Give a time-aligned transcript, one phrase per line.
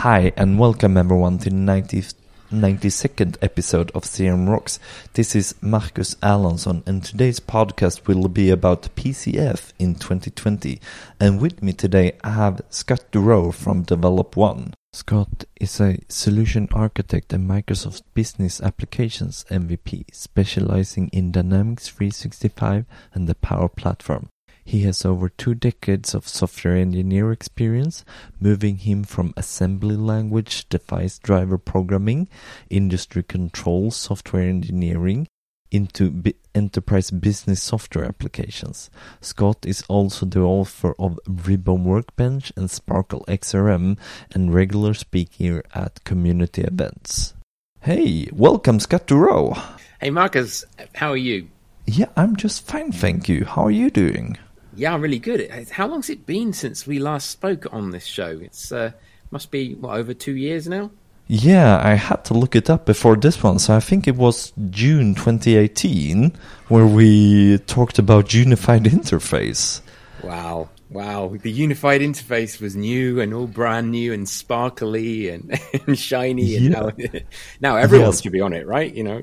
[0.00, 2.14] Hi, and welcome everyone to the 90th,
[2.50, 4.80] 92nd episode of CRM Rocks.
[5.12, 10.80] This is Marcus Alonson, and today's podcast will be about PCF in 2020.
[11.20, 14.72] And with me today, I have Scott Durow from Develop One.
[14.94, 23.28] Scott is a solution architect and Microsoft Business Applications MVP, specializing in Dynamics 365 and
[23.28, 24.30] the Power Platform.
[24.70, 28.04] He has over two decades of software engineer experience,
[28.38, 32.28] moving him from assembly language device driver programming,
[32.70, 35.26] industry control software engineering,
[35.72, 38.90] into b- enterprise business software applications.
[39.20, 43.98] Scott is also the author of Ribbon Workbench and Sparkle XRM
[44.30, 47.34] and regular speaker at community events.
[47.80, 49.60] Hey, welcome Scott Durow.
[50.00, 51.48] Hey Marcus, how are you?
[51.86, 53.44] Yeah, I'm just fine, thank you.
[53.44, 54.38] How are you doing?
[54.80, 55.46] Yeah, really good.
[55.70, 58.40] How long's it been since we last spoke on this show?
[58.42, 58.92] It's uh,
[59.30, 60.90] must be what over two years now.
[61.26, 64.54] Yeah, I had to look it up before this one, so I think it was
[64.70, 66.32] June 2018
[66.68, 69.82] where we talked about unified interface.
[70.22, 71.36] Wow, wow!
[71.38, 76.64] The unified interface was new and all brand new and sparkly and, and shiny, and
[76.64, 76.70] yeah.
[76.70, 76.90] now,
[77.60, 78.22] now everyone yes.
[78.22, 78.94] should be on it, right?
[78.94, 79.22] You know.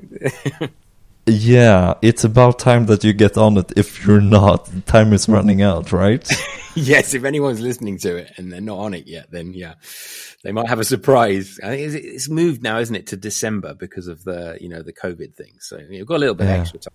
[1.28, 3.72] Yeah, it's about time that you get on it.
[3.76, 6.26] If you're not, time is running out, right?
[6.74, 9.74] yes, if anyone's listening to it and they're not on it yet, then yeah,
[10.42, 11.60] they might have a surprise.
[11.62, 14.92] I think it's moved now, isn't it, to December because of the you know the
[14.92, 15.54] COVID thing.
[15.60, 16.60] So you've got a little bit yeah.
[16.60, 16.94] extra time.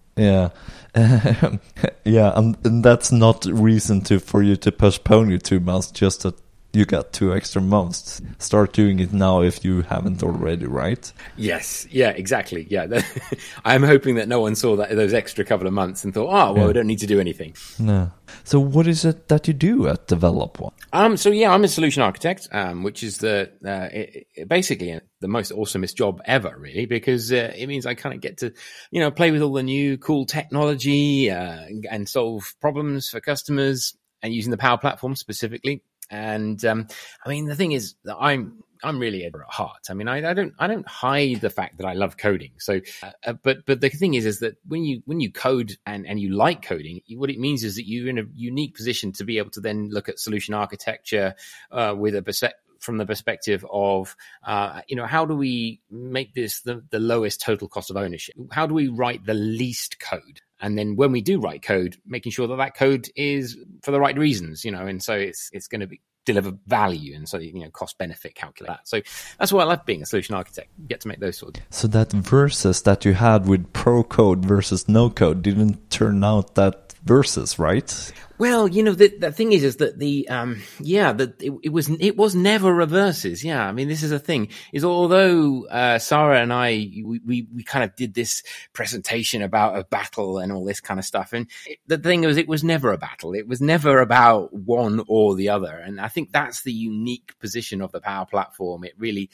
[0.95, 1.57] Yeah,
[2.03, 5.91] yeah, and, and, that's not reason to for you to postpone your two months.
[5.91, 6.35] Just that
[6.73, 8.19] you got two extra months.
[8.39, 11.13] Start doing it now if you haven't already, right?
[11.37, 12.65] Yes, yeah, exactly.
[12.67, 13.01] Yeah,
[13.65, 16.53] I'm hoping that no one saw that those extra couple of months and thought, oh,
[16.53, 16.67] well, yeah.
[16.67, 17.55] we don't need to do anything.
[17.77, 18.11] No.
[18.43, 20.73] So, what is it that you do at Develop One?
[20.91, 24.99] Um, so yeah, I'm a solution architect, um, which is the uh, it, it basically
[25.19, 28.51] the most awesomest job ever, really, because uh, it means I kind of get to,
[28.89, 33.95] you know, play with all the new cool technology uh, and solve problems for customers
[34.23, 36.87] and using the Power Platform specifically and um,
[37.25, 39.87] I mean, the thing is that I'm I'm really at heart.
[39.89, 42.51] I mean, I, I, don't I don't hide the fact that I love coding.
[42.59, 45.75] So, uh, uh, but but the thing is, is that when you when you code
[45.87, 49.11] and and you like coding, what it means is that you're in a unique position
[49.13, 51.33] to be able to then look at solution architecture
[51.71, 54.13] uh, with a perspective from the perspective of,
[54.45, 58.35] uh, you know, how do we make this the, the lowest total cost of ownership?
[58.51, 60.41] How do we write the least code?
[60.63, 63.99] And then when we do write code, making sure that that code is for the
[63.99, 67.37] right reasons, you know, and so it's it's going to be deliver value and so
[67.37, 68.87] you know cost benefit calculate that.
[68.87, 69.01] So
[69.37, 71.63] that's why i love being a solution architect you get to make those sort of
[71.69, 76.55] so that versus that you had with pro code versus no code didn't turn out
[76.55, 81.13] that versus right well, you know, the, the thing is, is that the, um, yeah,
[81.13, 83.41] that it, it, was, it was never reverses.
[83.41, 83.65] Yeah.
[83.65, 87.63] I mean, this is a thing is although, uh, Sarah and I, we, we, we,
[87.63, 88.43] kind of did this
[88.73, 91.31] presentation about a battle and all this kind of stuff.
[91.31, 93.33] And it, the thing was, it was never a battle.
[93.33, 95.77] It was never about one or the other.
[95.77, 98.83] And I think that's the unique position of the Power Platform.
[98.83, 99.29] It really,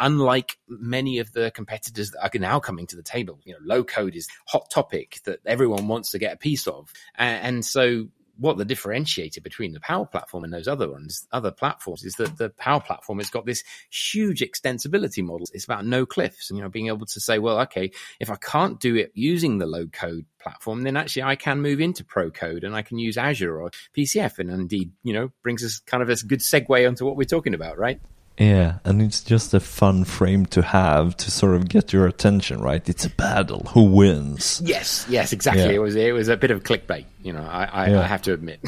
[0.00, 3.84] unlike many of the competitors that are now coming to the table, you know, low
[3.84, 6.90] code is hot topic that everyone wants to get a piece of.
[7.16, 8.08] and, and so,
[8.38, 12.36] what the differentiator between the Power Platform and those other ones, other platforms, is that
[12.36, 15.46] the Power Platform has got this huge extensibility model.
[15.52, 17.90] It's about no cliffs, and you know, being able to say, well, okay,
[18.20, 21.80] if I can't do it using the low code platform, then actually I can move
[21.80, 25.64] into Pro Code and I can use Azure or PCF, and indeed, you know, brings
[25.64, 28.00] us kind of a good segue onto what we're talking about, right?
[28.38, 32.60] Yeah, and it's just a fun frame to have to sort of get your attention,
[32.60, 32.86] right?
[32.88, 33.70] It's a battle.
[33.74, 34.60] Who wins?
[34.64, 35.64] Yes, yes, exactly.
[35.64, 35.70] Yeah.
[35.70, 37.44] It was it was a bit of clickbait, you know.
[37.44, 38.00] I I, yeah.
[38.00, 38.60] I have to admit.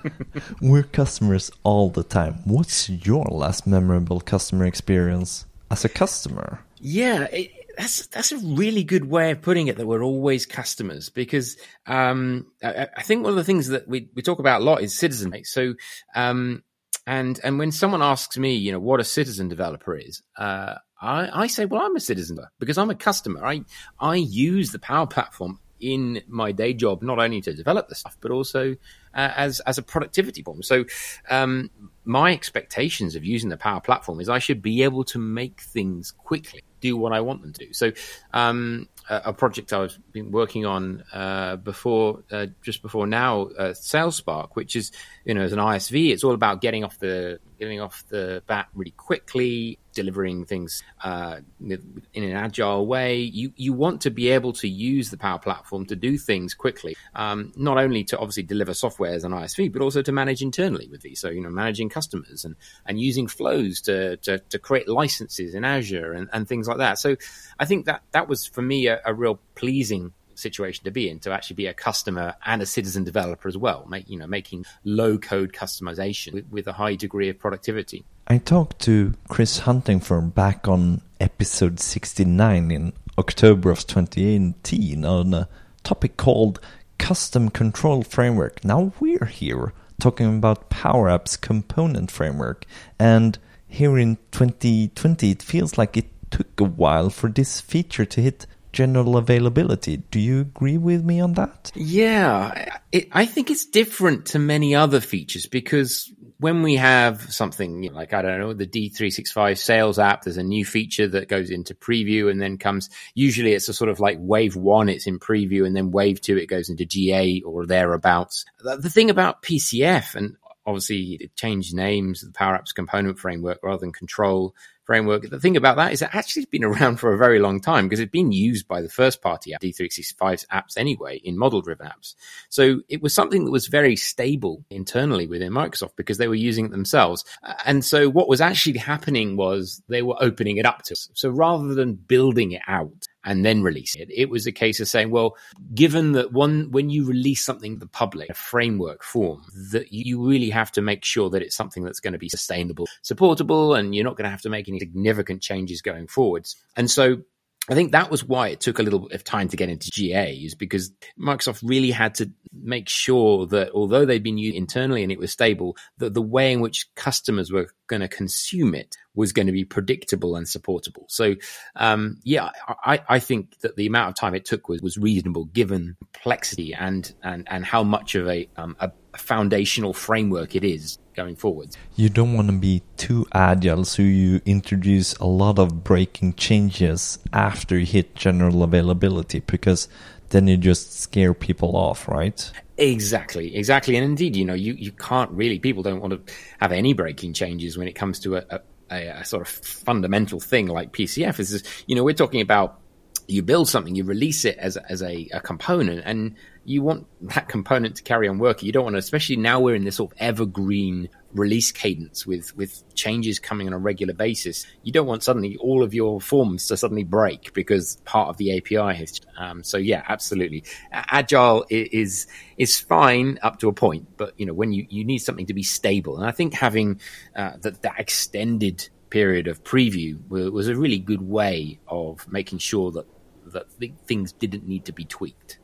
[0.60, 2.40] We're customers all the time.
[2.44, 6.60] What's your last memorable customer experience as a customer?
[6.80, 9.76] Yeah, it, that's that's a really good way of putting it.
[9.76, 11.56] That we're always customers because
[11.86, 14.82] um, I, I, think one of the things that we we talk about a lot
[14.82, 15.32] is citizen.
[15.44, 15.74] So
[16.14, 16.62] um,
[17.06, 21.42] and and when someone asks me, you know, what a citizen developer is, uh, I,
[21.42, 23.44] I say, well, I'm a citizen because I'm a customer.
[23.44, 23.64] I
[23.98, 28.16] I use the Power Platform in my day job, not only to develop the stuff,
[28.20, 28.76] but also
[29.14, 30.62] uh, as as a productivity form.
[30.62, 30.84] So,
[31.28, 31.70] um,
[32.04, 36.12] my expectations of using the Power Platform is I should be able to make things
[36.12, 37.74] quickly, do what I want them to.
[37.74, 37.92] So,
[38.32, 44.50] um, a, project I've been working on uh, before, uh, just before now, uh, SalesSpark,
[44.54, 44.92] which is
[45.24, 48.68] you know as an ISV, it's all about getting off the getting off the bat
[48.74, 53.16] really quickly, delivering things uh, in an agile way.
[53.16, 56.96] You you want to be able to use the Power Platform to do things quickly,
[57.14, 60.88] um, not only to obviously deliver software as an ISV, but also to manage internally
[60.88, 61.20] with these.
[61.20, 62.56] So you know, managing customers and
[62.86, 66.98] and using flows to to, to create licenses in Azure and, and things like that.
[66.98, 67.16] So
[67.58, 71.18] I think that that was for me a, a real pleasing situation to be in
[71.20, 74.64] to actually be a customer and a citizen developer as well make you know making
[74.84, 80.34] low code customization with, with a high degree of productivity I talked to Chris Huntingford
[80.34, 85.48] back on episode 69 in October of 2018 on a
[85.82, 86.60] topic called
[86.98, 88.64] Custom Control Framework.
[88.64, 92.64] Now we're here talking about Power Apps component framework.
[92.98, 98.20] And here in 2020, it feels like it took a while for this feature to
[98.20, 99.98] hit general availability.
[99.98, 101.72] Do you agree with me on that?
[101.74, 107.92] Yeah, it, I think it's different to many other features because when we have something
[107.92, 111.74] like, I don't know, the D365 sales app, there's a new feature that goes into
[111.74, 115.64] preview and then comes, usually it's a sort of like wave one, it's in preview
[115.64, 118.44] and then wave two, it goes into GA or thereabouts.
[118.58, 120.36] The thing about PCF and
[120.66, 124.54] obviously it changed names, the Power Apps component framework rather than control
[124.84, 125.28] framework.
[125.28, 127.86] The thing about that is it actually has been around for a very long time
[127.86, 132.14] because it's been used by the first party D365 apps anyway in model driven apps.
[132.48, 136.66] So it was something that was very stable internally within Microsoft because they were using
[136.66, 137.24] it themselves.
[137.64, 141.08] And so what was actually happening was they were opening it up to us.
[141.14, 144.08] So rather than building it out, and then release it.
[144.14, 145.36] It was a case of saying, well,
[145.74, 150.26] given that one, when you release something to the public, a framework form, that you
[150.26, 153.94] really have to make sure that it's something that's going to be sustainable, supportable, and
[153.94, 156.56] you're not going to have to make any significant changes going forwards.
[156.76, 157.22] And so
[157.70, 159.88] I think that was why it took a little bit of time to get into
[159.92, 165.04] GA, is because Microsoft really had to make sure that although they'd been used internally
[165.04, 168.96] and it was stable, that the way in which customers were going to consume it
[169.14, 171.04] was going to be predictable and supportable.
[171.08, 171.36] So,
[171.76, 175.44] um, yeah, I, I, think that the amount of time it took was, was reasonable
[175.46, 180.98] given complexity and, and, and how much of a, um, a foundational framework it is
[181.14, 181.76] going forward.
[181.96, 187.18] You don't want to be too agile, so you introduce a lot of breaking changes
[187.32, 189.88] after you hit general availability because
[190.30, 192.50] then you just scare people off, right?
[192.78, 193.96] Exactly, exactly.
[193.96, 197.34] And indeed, you know, you, you can't really, people don't want to have any breaking
[197.34, 198.60] changes when it comes to a, a,
[198.98, 201.38] a sort of fundamental thing like PCF.
[201.40, 202.80] Is, you know, we're talking about
[203.28, 206.34] you build something, you release it as, as a, a component, and
[206.64, 208.66] you want that component to carry on working.
[208.66, 212.56] You don't want to, especially now we're in this sort of evergreen release cadence with
[212.56, 214.66] with changes coming on a regular basis.
[214.82, 218.56] You don't want suddenly all of your forms to suddenly break because part of the
[218.56, 219.20] API has.
[219.38, 222.26] Um, so yeah, absolutely, agile is
[222.58, 225.54] is fine up to a point, but you know when you you need something to
[225.54, 227.00] be stable, and I think having
[227.34, 232.90] uh, that that extended period of preview was a really good way of making sure
[232.90, 233.06] that
[233.46, 233.70] that
[234.06, 235.58] things didn't need to be tweaked.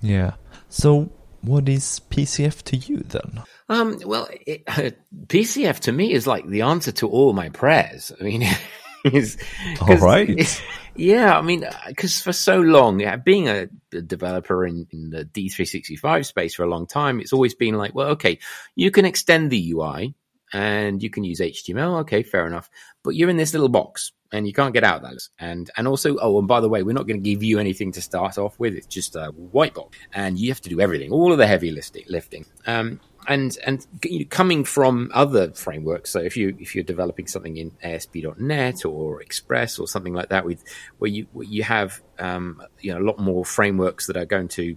[0.00, 0.34] Yeah.
[0.68, 1.10] So,
[1.44, 3.42] what is PCF to you then?
[3.68, 4.90] Um, well, it, uh,
[5.26, 8.12] PCF to me is like the answer to all my prayers.
[8.18, 8.44] I mean,
[9.04, 9.36] is
[9.80, 10.62] all right.
[10.96, 15.24] Yeah, I mean, because for so long, yeah, being a, a developer in, in, the
[15.24, 18.38] D365 space for a long time, it's always been like, well, okay,
[18.76, 20.14] you can extend the UI
[20.52, 22.00] and you can use HTML.
[22.02, 22.70] Okay, fair enough.
[23.02, 25.28] But you're in this little box and you can't get out of that.
[25.38, 27.92] And and also, oh, and by the way, we're not going to give you anything
[27.92, 28.74] to start off with.
[28.74, 31.70] It's just a white box, and you have to do everything, all of the heavy
[31.70, 32.44] lifting.
[32.66, 33.86] Um, and and
[34.30, 39.78] coming from other frameworks, so if you if you're developing something in ASP.NET or Express
[39.78, 40.64] or something like that, with
[40.98, 44.48] where you where you have um, you know a lot more frameworks that are going
[44.48, 44.76] to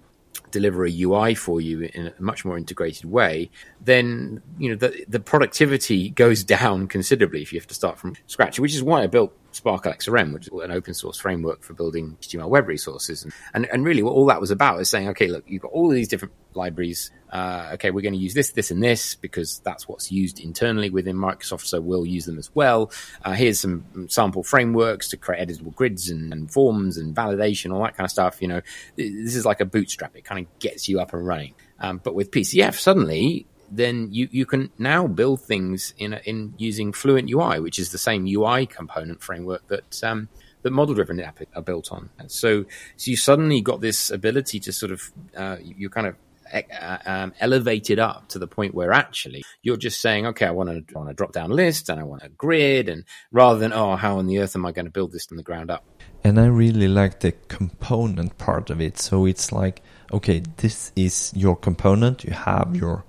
[0.51, 3.49] deliver a UI for you in a much more integrated way,
[3.81, 8.15] then you know the the productivity goes down considerably if you have to start from
[8.27, 8.59] scratch.
[8.59, 12.15] Which is why I built Sparkle XRM, which is an open source framework for building
[12.21, 13.23] HTML web resources.
[13.23, 15.71] And, and, and really what all that was about is saying, okay, look, you've got
[15.71, 17.11] all these different libraries.
[17.31, 20.89] Uh, okay, we're going to use this, this, and this because that's what's used internally
[20.89, 21.65] within Microsoft.
[21.65, 22.91] So we'll use them as well.
[23.25, 27.83] Uh, here's some sample frameworks to create editable grids and, and, forms and validation, all
[27.83, 28.41] that kind of stuff.
[28.41, 28.61] You know,
[28.95, 30.15] this is like a bootstrap.
[30.15, 31.55] It kind of gets you up and running.
[31.79, 36.93] Um, but with PCF, suddenly then you, you can now build things in in using
[36.93, 40.29] Fluent UI, which is the same UI component framework that um,
[40.61, 42.09] that model driven app are built on.
[42.27, 46.15] So so you suddenly got this ability to sort of uh, you kind of
[46.53, 50.87] uh, um, elevated up to the point where actually you're just saying, okay, I want
[50.87, 53.95] to want a drop down list and I want a grid, and rather than oh,
[53.95, 55.83] how on the earth am I going to build this from the ground up?
[56.23, 58.97] And I really like the component part of it.
[58.97, 59.81] So it's like,
[60.11, 62.23] okay, this is your component.
[62.23, 63.05] You have your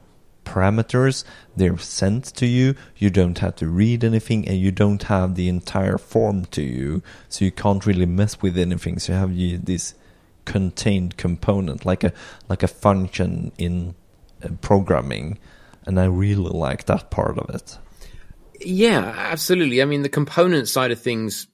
[0.48, 1.24] parameters.
[1.56, 2.74] They're sent to you.
[2.96, 7.02] You don't have to read anything, and you don't have the entire form to you,
[7.28, 8.98] so you can't really mess with anything.
[8.98, 9.94] So you have this
[10.44, 12.12] contained component, like a
[12.48, 13.94] like a function in
[14.42, 15.38] uh, programming,
[15.86, 17.78] and I really like that part of it.
[18.60, 19.82] Yeah, absolutely.
[19.82, 21.46] I mean, the component side of things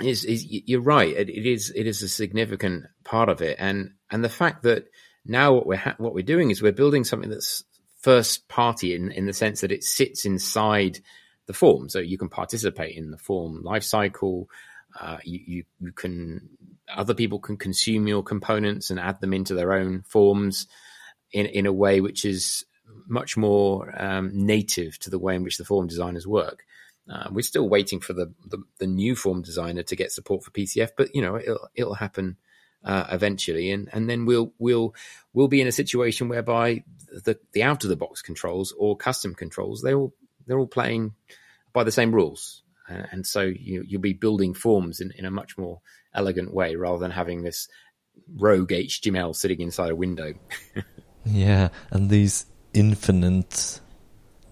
[0.00, 1.14] is, is you're right.
[1.16, 4.84] It, it is it is a significant part of it, and and the fact that
[5.24, 7.64] now what we're ha- what we're doing is we're building something that's
[8.00, 11.00] first party in in the sense that it sits inside
[11.46, 14.46] the form, so you can participate in the form lifecycle.
[14.98, 16.48] Uh, you, you you can
[16.88, 20.66] other people can consume your components and add them into their own forms
[21.32, 22.64] in in a way which is
[23.06, 26.64] much more um, native to the way in which the form designers work.
[27.10, 30.52] Uh, we're still waiting for the, the, the new form designer to get support for
[30.52, 32.36] PCF, but you know it'll it'll happen
[32.84, 34.94] uh, eventually, and and then we'll we'll
[35.32, 36.82] we'll be in a situation whereby
[37.24, 40.14] the the out of the box controls or custom controls they all
[40.46, 41.14] they're all playing
[41.72, 45.30] by the same rules, uh, and so you you'll be building forms in, in a
[45.30, 45.80] much more
[46.14, 47.68] elegant way rather than having this
[48.36, 50.34] rogue HTML sitting inside a window.
[51.24, 53.80] yeah, and these infinite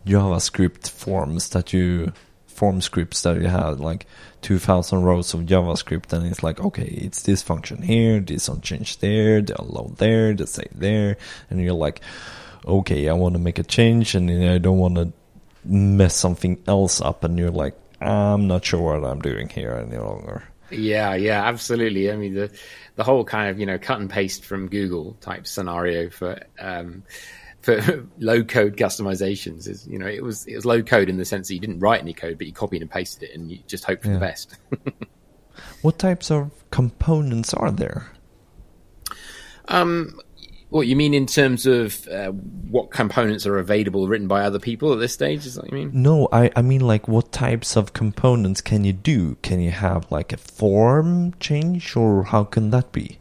[0.07, 2.13] JavaScript forms that you
[2.59, 4.05] form scripts that you have like
[4.43, 9.41] 2000 rows of JavaScript and it's like okay it's this function here this onchange there
[9.41, 11.17] the unload there the save there
[11.49, 12.01] and you're like
[12.67, 15.13] okay I want to make a change and I don't want to
[15.65, 19.99] mess something else up and you're like I'm not sure what I'm doing here any
[19.99, 20.43] longer.
[20.71, 22.11] Yeah yeah absolutely.
[22.11, 22.51] I mean the
[22.97, 27.05] the whole kind of you know cut and paste from Google type scenario for um,
[27.63, 31.25] for low code customizations is you know it was it was low code in the
[31.25, 33.59] sense that you didn't write any code but you copied and pasted it and you
[33.67, 34.15] just hope for yeah.
[34.15, 34.57] the best.
[35.83, 38.13] What types of components are there?
[39.67, 40.21] Um
[40.71, 44.93] what you mean in terms of uh, what components are available written by other people
[44.93, 45.47] at this stage?
[45.47, 45.91] Is that what you mean?
[45.95, 49.37] No i i mean like what types of components can you do?
[49.43, 53.19] Can you have like a form change or how can that be?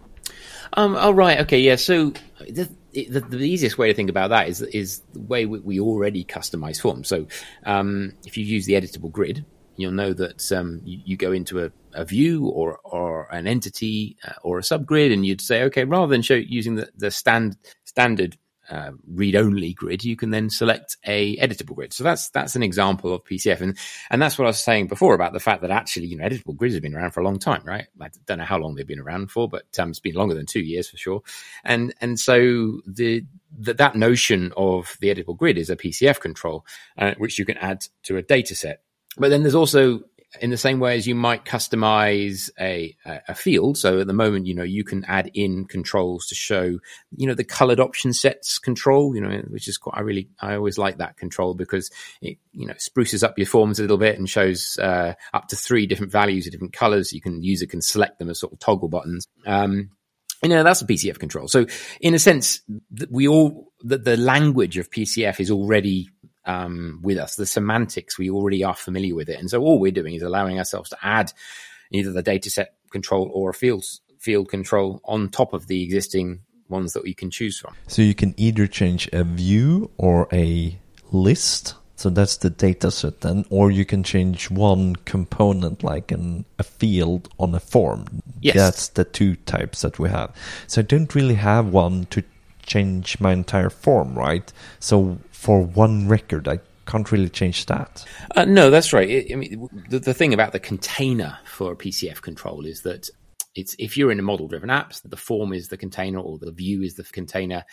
[0.73, 1.39] Um oh right.
[1.41, 1.59] Okay.
[1.59, 1.77] Yeah.
[1.77, 2.69] So the,
[3.05, 6.23] the, the, easiest way to think about that is is the way we, we already
[6.23, 7.07] customize forms.
[7.07, 7.27] So
[7.65, 11.63] um, if you use the editable grid, you'll know that um, you, you, go into
[11.63, 15.83] a, a, view or or an entity uh, or a subgrid, and you'd say, okay,
[15.83, 18.37] rather than show using the the stand standard
[18.69, 21.93] uh, read-only grid, you can then select a editable grid.
[21.93, 23.77] So that's that's an example of PCF, and
[24.09, 26.55] and that's what I was saying before about the fact that actually, you know, editable
[26.55, 27.87] grids have been around for a long time, right?
[28.01, 30.45] I don't know how long they've been around for, but um, it's been longer than
[30.45, 31.21] two years for sure.
[31.63, 33.23] And and so the,
[33.57, 36.65] the that notion of the editable grid is a PCF control,
[36.97, 38.81] uh, which you can add to a data set.
[39.17, 40.01] But then there's also
[40.41, 43.77] in the same way as you might customize a, a field.
[43.77, 46.79] So at the moment, you know, you can add in controls to show,
[47.15, 50.55] you know, the colored option sets control, you know, which is quite, I really, I
[50.55, 51.89] always like that control because
[52.21, 55.55] it, you know, spruces up your forms a little bit and shows uh, up to
[55.55, 57.13] three different values of different colors.
[57.13, 59.27] You can, user can select them as sort of toggle buttons.
[59.45, 59.91] Um,
[60.43, 61.47] you know, that's a PCF control.
[61.47, 61.65] So
[61.99, 62.61] in a sense,
[63.09, 66.09] we all, the, the language of PCF is already
[66.47, 67.35] um, with us.
[67.35, 69.39] The semantics, we already are familiar with it.
[69.39, 71.31] And so all we're doing is allowing ourselves to add
[71.91, 73.85] either the dataset control or a field,
[74.17, 76.39] field control on top of the existing
[76.69, 77.75] ones that we can choose from.
[77.87, 80.79] So you can either change a view or a
[81.11, 81.75] list.
[81.95, 86.63] So that's the data set then, or you can change one component like an, a
[86.63, 88.21] field on a form.
[88.39, 88.55] Yes.
[88.55, 90.35] That's the two types that we have.
[90.67, 92.23] So I don't really have one to
[92.67, 94.51] change my entire form, right?
[94.79, 98.05] So for one record, I can't really change that.
[98.35, 99.27] Uh, no, that's right.
[99.31, 103.09] I mean, the, the thing about the container for a PCF control is that
[103.55, 106.51] it's if you're in a model driven apps, the form is the container or the
[106.51, 107.63] view is the container,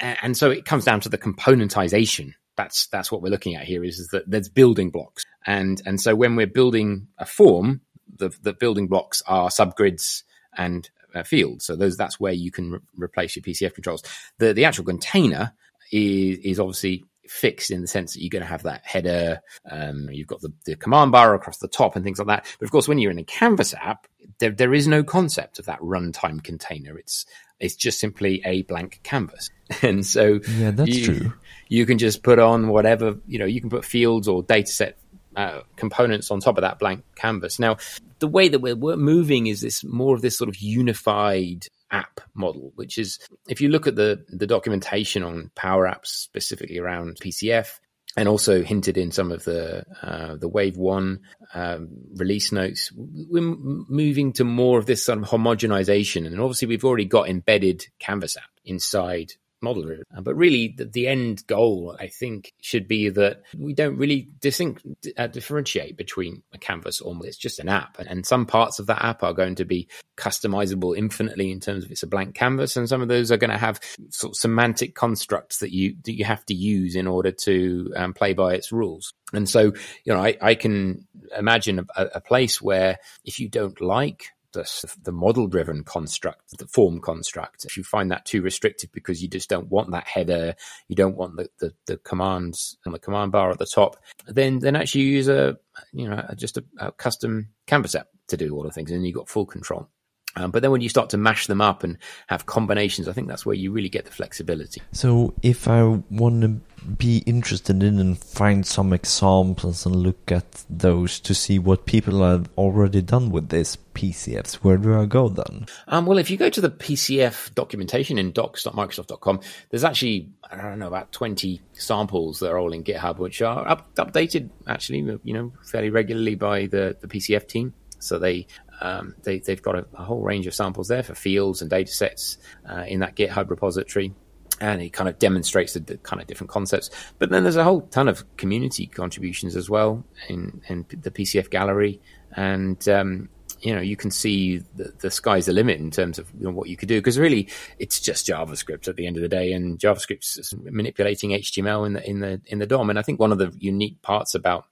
[0.00, 2.32] and so it comes down to the componentization.
[2.56, 3.84] That's that's what we're looking at here.
[3.84, 7.82] Is, is that there's building blocks, and and so when we're building a form,
[8.16, 10.22] the the building blocks are subgrids
[10.56, 11.64] and uh, fields.
[11.64, 14.02] So those that's where you can re- replace your PCF controls.
[14.38, 15.52] The the actual container
[15.90, 19.40] is is obviously fixed in the sense that you're going to have that header.
[19.70, 22.46] Um, you've got the, the, command bar across the top and things like that.
[22.58, 24.06] But of course, when you're in a Canvas app,
[24.38, 26.98] there, there is no concept of that runtime container.
[26.98, 27.26] It's
[27.58, 29.50] it's just simply a blank canvas,
[29.82, 31.32] and so yeah, that's you, true.
[31.68, 33.46] You can just put on whatever you know.
[33.46, 34.94] You can put fields or dataset
[35.36, 37.58] uh, components on top of that blank canvas.
[37.58, 37.76] Now,
[38.18, 42.20] the way that we're, we're moving is this more of this sort of unified app
[42.34, 47.18] model, which is if you look at the the documentation on Power Apps specifically around
[47.20, 47.78] PCF,
[48.16, 51.20] and also hinted in some of the uh, the Wave One
[51.54, 56.84] um, release notes, we're moving to more of this sort of homogenization, and obviously we've
[56.84, 59.90] already got embedded Canvas app inside model.
[60.14, 64.28] Uh, but really, the, the, end goal, I think, should be that we don't really
[64.40, 64.84] distinct,
[65.16, 67.98] uh, differentiate between a canvas or it's just an app.
[67.98, 71.90] And some parts of that app are going to be customizable infinitely in terms of
[71.90, 74.94] it's a blank canvas, and some of those are going to have sort of semantic
[74.94, 78.72] constructs that you that you have to use in order to um, play by its
[78.72, 79.12] rules.
[79.32, 79.72] And so,
[80.04, 84.94] you know, I, I can imagine a, a place where if you don't like the,
[85.02, 87.64] the model driven construct, the form construct.
[87.64, 90.54] If you find that too restrictive because you just don't want that header,
[90.88, 93.96] you don't want the, the, the commands on the command bar at the top,
[94.26, 95.56] then then actually use a
[95.92, 99.16] you know just a, a custom canvas app to do all the things, and you've
[99.16, 99.88] got full control.
[100.36, 103.28] Um, but then when you start to mash them up and have combinations, I think
[103.28, 104.82] that's where you really get the flexibility.
[104.92, 110.64] So if I want to be interested in and find some examples and look at
[110.70, 115.28] those to see what people have already done with this PCFs, where do I go
[115.28, 115.66] then?
[115.88, 119.40] Um, well, if you go to the PCF documentation in docs.microsoft.com,
[119.70, 123.66] there's actually, I don't know, about 20 samples that are all in GitHub, which are
[123.66, 127.74] up, updated actually, you know, fairly regularly by the, the PCF team.
[127.98, 128.46] So they
[128.80, 131.90] um, they, have got a, a, whole range of samples there for fields and data
[131.90, 134.12] sets uh, in that GitHub repository.
[134.60, 136.90] And it kind of demonstrates the, the, kind of different concepts.
[137.18, 141.50] But then there's a whole ton of community contributions as well in, in the PCF
[141.50, 142.00] gallery.
[142.34, 143.28] And, um,
[143.60, 146.50] you know, you can see the, the sky's the limit in terms of you know,
[146.50, 146.98] what you could do.
[146.98, 151.86] Because really, it's just JavaScript at the end of the day, and JavaScript's manipulating HTML
[151.86, 152.90] in the in the in the DOM.
[152.90, 154.66] And I think one of the unique parts about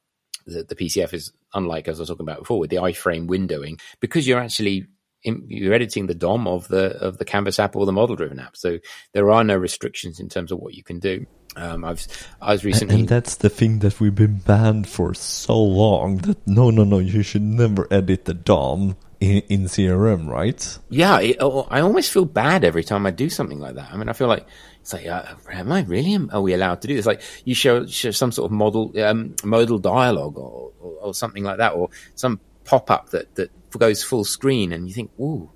[0.46, 3.80] the, the PCF is unlike as I was talking about before with the iframe windowing
[4.00, 4.86] because you're actually
[5.22, 8.38] in, you're editing the DOM of the of the Canvas app or the model driven
[8.38, 8.56] app.
[8.56, 8.78] So
[9.12, 11.26] there are no restrictions in terms of what you can do.
[11.56, 12.06] Um, I've
[12.40, 16.18] I was recently, and that's the thing that we've been banned for so long.
[16.18, 20.78] That no, no, no, you should never edit the DOM in, in CRM, right?
[20.88, 23.92] Yeah, it, oh, I almost feel bad every time I do something like that.
[23.92, 24.46] I mean, I feel like
[24.80, 26.18] it's like, uh, am I really?
[26.30, 27.06] Are we allowed to do this?
[27.06, 31.44] Like, you show, show some sort of model, um, modal dialogue or, or, or, something
[31.44, 35.50] like that, or some pop up that, that goes full screen, and you think, ooh,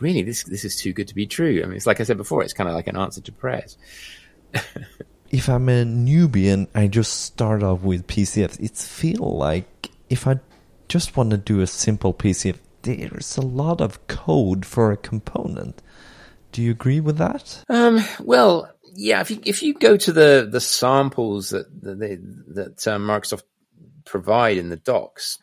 [0.00, 1.60] really, this this is too good to be true.
[1.62, 3.78] I mean, it's like I said before, it's kind of like an answer to prayers.
[5.30, 10.26] if I'm a newbie and I just start off with PCF, it feel like if
[10.26, 10.40] I
[10.88, 15.82] just want to do a simple PCF, there's a lot of code for a component.
[16.52, 17.64] Do you agree with that?
[17.68, 19.20] Um, well, yeah.
[19.20, 22.16] If you if you go to the the samples that that, they,
[22.54, 23.42] that uh, Microsoft
[24.04, 25.38] provide in the docs,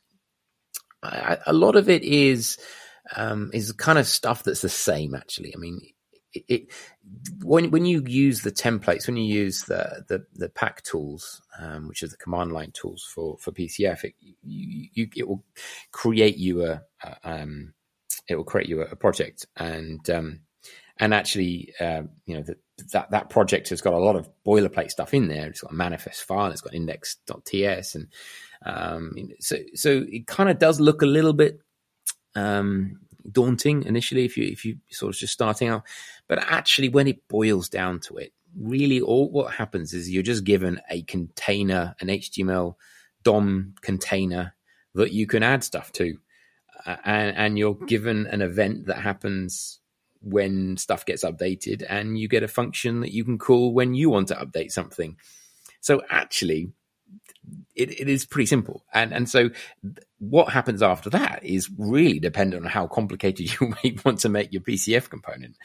[1.03, 2.57] a lot of it is
[3.15, 5.15] um, is kind of stuff that's the same.
[5.15, 5.79] Actually, I mean,
[6.33, 6.73] it, it,
[7.41, 11.87] when when you use the templates, when you use the the, the pack tools, um,
[11.87, 15.43] which are the command line tools for for PCF, it, you, you, it will
[15.91, 16.81] create you a
[17.23, 17.73] um,
[18.27, 20.41] it will create you a, a project and um,
[20.99, 22.43] and actually, uh, you know,
[22.93, 25.47] that that project has got a lot of boilerplate stuff in there.
[25.47, 28.07] It's got a manifest file, it's got index.ts, and
[28.65, 31.59] um, so so it kind of does look a little bit
[32.35, 32.99] um,
[33.31, 35.83] daunting initially if you if you sort of just starting out,
[36.27, 40.43] but actually, when it boils down to it, really all what happens is you're just
[40.43, 42.75] given a container, an HTML
[43.23, 44.55] DOM container
[44.95, 46.17] that you can add stuff to.
[46.85, 49.79] And, and you're given an event that happens
[50.21, 54.09] when stuff gets updated, and you get a function that you can call when you
[54.09, 55.17] want to update something.
[55.79, 56.71] So actually,
[57.75, 58.83] it, it is pretty simple.
[58.93, 59.49] And and so
[60.19, 64.51] what happens after that is really dependent on how complicated you may want to make
[64.51, 65.57] your PCF component.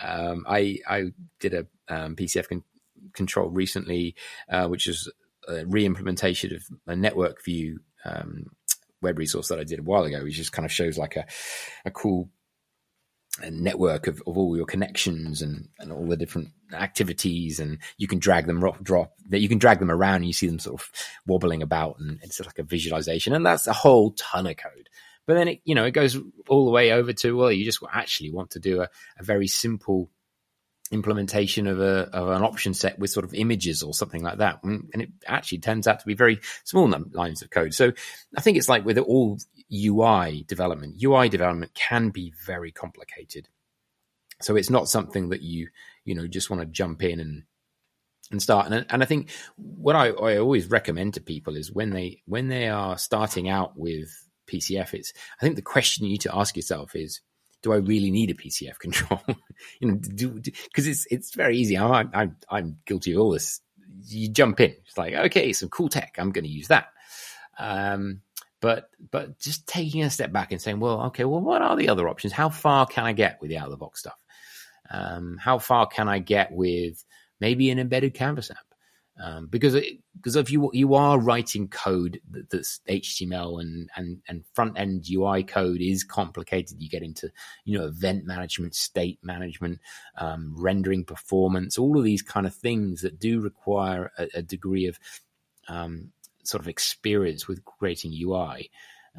[0.00, 2.64] Um, I I did a um, PCF con-
[3.12, 4.14] control recently,
[4.48, 5.10] uh, which is
[5.48, 8.46] a re-implementation of a network view um,
[9.02, 11.26] web resource that I did a while ago, which just kind of shows like a
[11.84, 12.30] a cool
[13.48, 18.18] network of, of all your connections and, and all the different activities and you can
[18.18, 20.80] drag them drop, drop that you can drag them around and you see them sort
[20.80, 20.90] of
[21.26, 24.88] wobbling about and it's like a visualization and that's a whole ton of code.
[25.26, 27.82] But then it you know it goes all the way over to well you just
[27.92, 30.10] actually want to do a, a very simple
[30.90, 34.60] implementation of a of an option set with sort of images or something like that
[34.64, 37.92] and it actually turns out to be very small lines of code so
[38.36, 39.38] i think it's like with all
[39.72, 41.02] UI development.
[41.02, 43.48] UI development can be very complicated.
[44.42, 45.68] So it's not something that you,
[46.04, 47.44] you know, just want to jump in and
[48.30, 48.70] and start.
[48.70, 52.48] And, and I think what I, I always recommend to people is when they when
[52.48, 54.08] they are starting out with
[54.50, 57.20] PCF, it's I think the question you need to ask yourself is,
[57.62, 59.20] do I really need a PCF control?
[59.80, 61.78] you know, because it's it's very easy.
[61.78, 63.60] I'm, I'm I'm guilty of all this.
[64.06, 64.74] You jump in.
[64.86, 66.16] It's like okay, some cool tech.
[66.18, 66.88] I'm going to use that.
[67.58, 68.22] Um,
[68.60, 71.88] but but just taking a step back and saying, well, okay, well, what are the
[71.88, 72.32] other options?
[72.32, 74.18] How far can I get with the out of the box stuff?
[74.90, 77.04] Um, how far can I get with
[77.40, 78.58] maybe an embedded Canvas app.
[79.22, 79.76] Um, because
[80.16, 85.04] because if you you are writing code that, that's HTML and, and and front end
[85.12, 86.80] UI code is complicated.
[86.80, 87.30] You get into
[87.64, 89.80] you know event management, state management,
[90.16, 94.86] um, rendering performance, all of these kind of things that do require a, a degree
[94.86, 94.98] of
[95.68, 98.70] um, sort of experience with creating UI.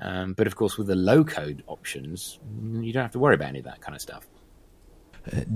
[0.02, 2.40] Um, but of course, with the low code options,
[2.80, 4.28] you don't have to worry about any of that kind of stuff.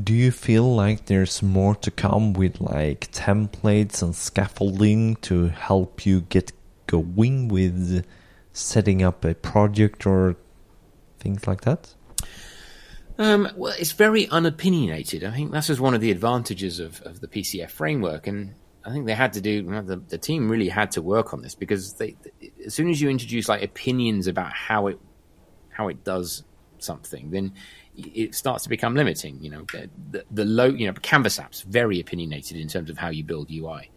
[0.03, 6.05] Do you feel like there's more to come with like templates and scaffolding to help
[6.05, 6.51] you get
[6.85, 8.05] going with
[8.53, 10.35] setting up a project or
[11.19, 11.93] things like that?
[13.17, 15.23] Um, well, it's very unopinionated.
[15.23, 18.91] I think that's just one of the advantages of, of the PCF framework, and I
[18.91, 19.63] think they had to do.
[19.63, 22.17] The, the team really had to work on this because they,
[22.65, 24.99] as soon as you introduce like opinions about how it
[25.69, 26.43] how it does
[26.79, 27.53] something, then
[27.97, 29.41] it starts to become limiting.
[29.41, 29.65] You know,
[30.11, 33.49] the, the, low, you know, Canvas apps very opinionated in terms of how you build
[33.51, 33.91] UI.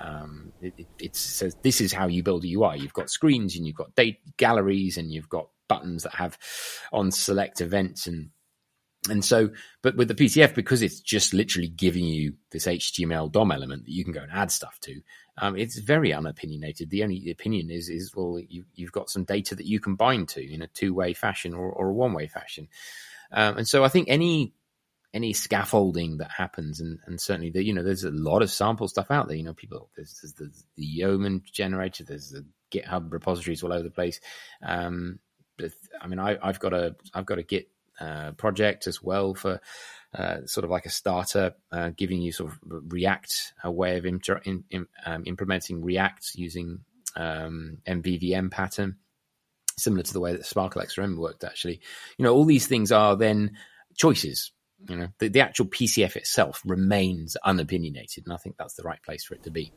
[0.00, 2.78] Um, it, it, it, says this is how you build a UI.
[2.78, 6.38] You've got screens and you've got date galleries and you've got buttons that have
[6.92, 8.30] on select events and
[9.10, 9.50] and so,
[9.82, 13.90] but with the PCF, because it's just literally giving you this HTML DOM element that
[13.90, 15.00] you can go and add stuff to,
[15.38, 16.88] um, it's very unopinionated.
[16.88, 20.28] The only opinion is, is well, you, have got some data that you can bind
[20.30, 22.68] to in a two way fashion or, or a one way fashion.
[23.32, 24.54] Um, and so I think any
[25.14, 28.88] any scaffolding that happens, and, and certainly the, you know there's a lot of sample
[28.88, 29.36] stuff out there.
[29.36, 33.82] You know, people there's, there's the, the Yeoman generator, there's the GitHub repositories all over
[33.82, 34.20] the place.
[34.62, 35.18] Um,
[35.58, 37.68] but, I mean, I, have got a I've got a Git
[38.00, 39.60] uh, project as well for
[40.14, 44.06] uh, sort of like a starter, uh, giving you sort of React a way of
[44.06, 46.80] inter- in, in, um, implementing React using
[47.16, 48.96] um, MVVM pattern
[49.78, 51.80] similar to the way that Sparkle XRM worked, actually.
[52.18, 53.52] You know, all these things are then
[53.96, 54.52] choices.
[54.88, 59.02] You know, the, the actual PCF itself remains unopinionated, and I think that's the right
[59.02, 59.72] place for it to be.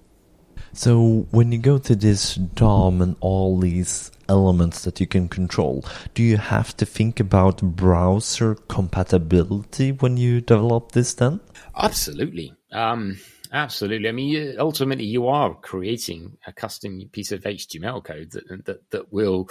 [0.74, 5.86] So, when you go to this DOM and all these elements that you can control,
[6.14, 11.40] do you have to think about browser compatibility when you develop this then?
[11.78, 12.54] Absolutely.
[12.72, 13.18] Um,
[13.52, 14.10] absolutely.
[14.10, 19.14] I mean, ultimately, you are creating a custom piece of HTML code that, that, that
[19.14, 19.50] will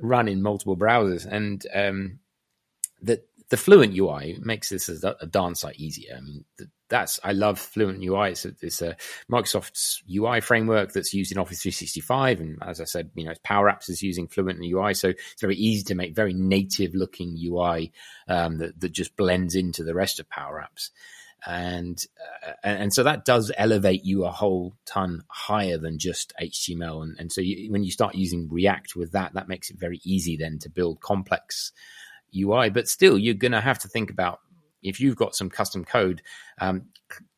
[0.00, 2.18] run in multiple browsers, and um,
[3.02, 6.16] the the Fluent UI makes this a, a darn sight easier.
[6.16, 6.44] I mean,
[6.88, 8.30] that's I love Fluent UI.
[8.30, 8.96] It's a, it's a
[9.30, 13.70] Microsoft's UI framework that's used in Office 365, and as I said, you know, Power
[13.70, 17.92] Apps is using Fluent UI, so it's very easy to make very native looking UI
[18.28, 20.90] um, that that just blends into the rest of Power Apps
[21.46, 22.04] and
[22.46, 27.02] uh, and so that does elevate you a whole ton higher than just HTML.
[27.02, 30.00] And, and so you, when you start using React with that, that makes it very
[30.02, 31.72] easy then to build complex
[32.36, 32.70] UI.
[32.70, 34.40] But still, you're going to have to think about
[34.82, 36.20] if you've got some custom code.
[36.60, 36.86] Um,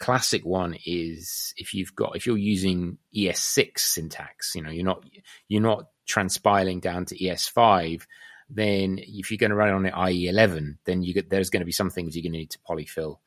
[0.00, 5.04] classic one is if you've got if you're using ES6 syntax, you know, you're not
[5.48, 8.06] you're not transpiling down to ES5
[8.50, 11.60] then if you're going to run it on an IE11, then you get, there's going
[11.60, 13.18] to be some things you're going to need to polyfill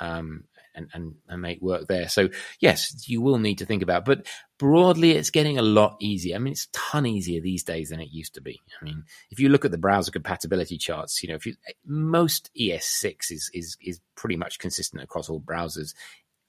[0.00, 2.08] um, and, and, and make work there.
[2.08, 2.28] So
[2.60, 4.26] yes, you will need to think about, but
[4.58, 6.36] broadly, it's getting a lot easier.
[6.36, 8.60] I mean, it's a ton easier these days than it used to be.
[8.80, 11.54] I mean, if you look at the browser compatibility charts, you know, if you,
[11.84, 15.94] most ES6 is, is, is pretty much consistent across all browsers.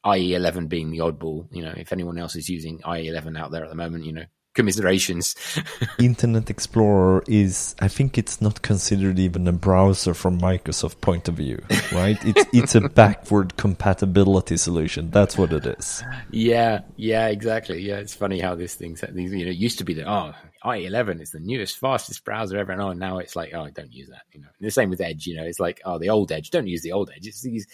[0.06, 3.70] IE11 being the oddball, you know, if anyone else is using IE11 out there at
[3.70, 4.26] the moment, you know,
[4.58, 5.36] commiserations.
[6.00, 11.36] Internet Explorer is, I think it's not considered even a browser from Microsoft point of
[11.36, 11.62] view,
[11.94, 12.18] right?
[12.26, 15.12] it's it's a backward compatibility solution.
[15.12, 16.04] That's what it is.
[16.32, 17.80] Yeah, yeah, exactly.
[17.82, 20.34] Yeah, it's funny how this thing, you know, used to be that oh,
[20.66, 24.10] IE11 is the newest, fastest browser ever, and oh, now it's like oh, don't use
[24.10, 24.24] that.
[24.34, 25.28] You know, and the same with Edge.
[25.28, 27.28] You know, it's like oh, the old Edge, don't use the old Edge.
[27.28, 27.68] It's these,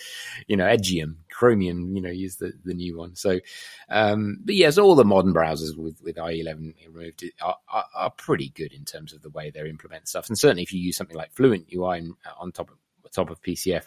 [0.48, 1.96] you know, Edgeium, Chromium.
[1.96, 3.16] You know, use the the new one.
[3.16, 3.40] So,
[3.90, 8.50] um, but yes, all the modern browsers with with IE11 removed are, are, are, pretty
[8.50, 11.18] good in terms of the way they implement stuff, and certainly if you use something
[11.18, 12.78] like Fluent UI on top of
[13.14, 13.84] top of PCF.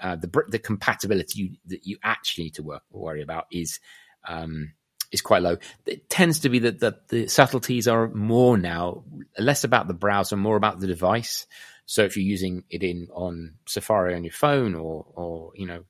[0.00, 3.80] Uh, the the compatibility you, that you actually need to work worry about is
[4.26, 4.72] um,
[5.12, 5.58] is quite low.
[5.86, 9.04] It tends to be that, that the subtleties are more now
[9.38, 11.46] less about the browser, more about the device.
[11.84, 15.84] So if you're using it in on Safari on your phone or or you know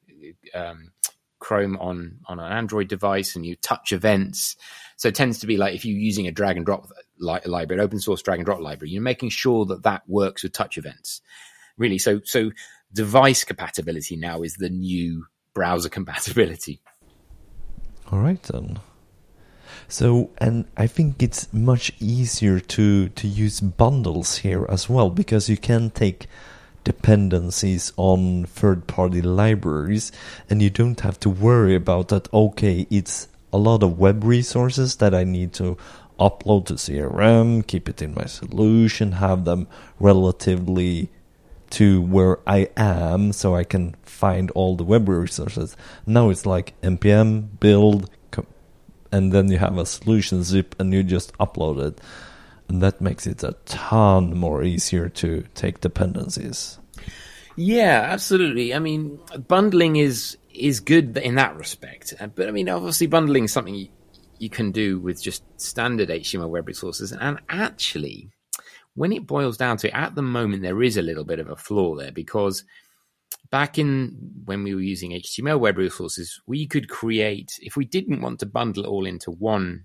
[0.54, 0.92] um,
[1.38, 4.56] Chrome on on an Android device and you touch events,
[4.96, 7.82] so it tends to be like if you're using a drag and drop li- library,
[7.82, 11.20] open source drag and drop library, you're making sure that that works with touch events.
[11.78, 12.50] Really, so so
[12.92, 16.80] device compatibility now is the new browser compatibility.
[18.10, 18.80] All right then.
[19.88, 25.48] So, and I think it's much easier to to use bundles here as well because
[25.48, 26.26] you can take
[26.92, 30.10] dependencies on third party libraries
[30.48, 34.96] and you don't have to worry about that okay it's a lot of web resources
[34.96, 35.76] that I need to
[36.18, 39.66] upload to CRM, keep it in my solution, have them
[39.98, 41.10] relatively
[41.70, 45.76] to where I am so I can find all the web resources.
[46.06, 48.10] Now it's like npm build
[49.12, 52.00] and then you have a solution zip and you just upload it
[52.68, 56.79] and that makes it a ton more easier to take dependencies.
[57.62, 58.72] Yeah, absolutely.
[58.72, 63.44] I mean, bundling is is good in that respect, uh, but I mean, obviously, bundling
[63.44, 63.88] is something you,
[64.38, 68.30] you can do with just standard HTML web resources, and actually,
[68.94, 71.50] when it boils down to it, at the moment, there is a little bit of
[71.50, 72.64] a flaw there because
[73.50, 78.22] back in when we were using HTML web resources, we could create if we didn't
[78.22, 79.84] want to bundle it all into one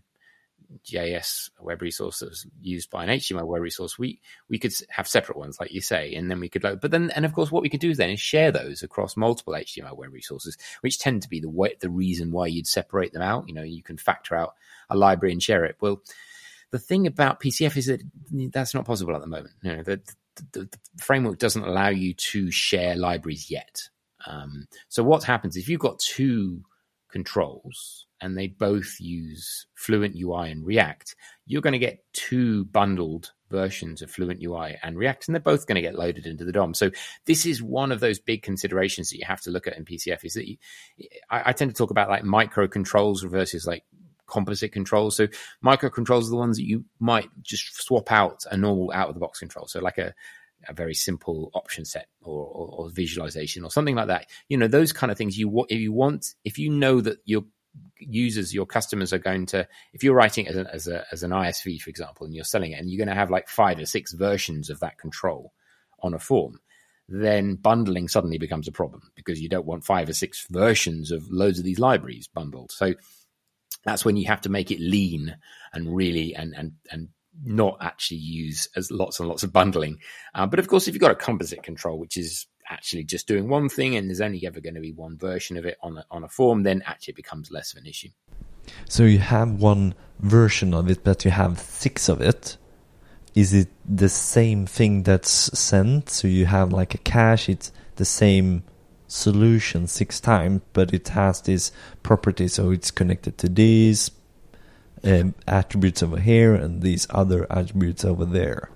[0.86, 5.38] JS web resource resources used by an HTML web resource, we we could have separate
[5.38, 6.82] ones, like you say, and then we could load.
[6.82, 9.54] But then, and of course, what we could do then is share those across multiple
[9.54, 13.21] HTML web resources, which tend to be the way, the reason why you'd separate them
[13.21, 13.47] out.
[13.47, 14.56] You know, you can factor out
[14.89, 15.78] a library and share it.
[15.80, 16.01] Well,
[16.71, 18.01] the thing about PCF is that
[18.51, 19.51] that's not possible at the moment.
[19.62, 20.01] You know, the,
[20.51, 23.89] the, the framework doesn't allow you to share libraries yet.
[24.28, 26.63] Um, so what happens if you've got two
[27.12, 31.15] controls and they both use Fluent UI and React,
[31.46, 35.68] you're going to get two bundled versions of Fluent UI and React, and they're both
[35.68, 36.74] going to get loaded into the DOM.
[36.74, 36.91] So
[37.26, 40.26] this is one of those big considerations that you have to look at in PCF.
[40.26, 40.58] Is that you,
[41.30, 43.84] I, I tend to talk about like micro controls versus like
[44.28, 45.15] composite controls.
[45.15, 45.28] So
[45.62, 49.13] micro controls are the ones that you might just swap out a normal out of
[49.13, 49.68] the box control.
[49.68, 50.13] So like a
[50.67, 54.28] a very simple option set or, or, or, visualization or something like that.
[54.49, 55.38] You know, those kind of things.
[55.38, 57.43] You if you want, if you know that your
[57.99, 61.32] users, your customers are going to, if you're writing as, a, as, a, as an
[61.32, 63.86] ISV, for example, and you're selling it, and you're going to have like five or
[63.86, 65.54] six versions of that control
[66.01, 66.60] on a form,
[67.08, 71.30] then bundling suddenly becomes a problem because you don't want five or six versions of
[71.30, 72.71] loads of these libraries bundled.
[72.71, 72.95] So
[73.84, 75.38] that's when you have to make it lean
[75.73, 77.10] and really and and and
[77.43, 80.00] not actually use as lots and lots of bundling.
[80.34, 83.48] Uh, but of course, if you've got a composite control, which is actually just doing
[83.48, 86.06] one thing and there's only ever going to be one version of it on a,
[86.10, 88.10] on a form, then actually it becomes less of an issue.
[88.89, 92.58] So you have one version of it, but you have six of it.
[93.36, 96.10] Is it the same thing that's sent?
[96.10, 98.63] So you have like a cache, it's the same
[99.08, 101.71] solution six times, but it has this
[102.02, 104.10] property, so it's connected to these
[105.06, 108.70] um, attributes over here and these other attributes over there.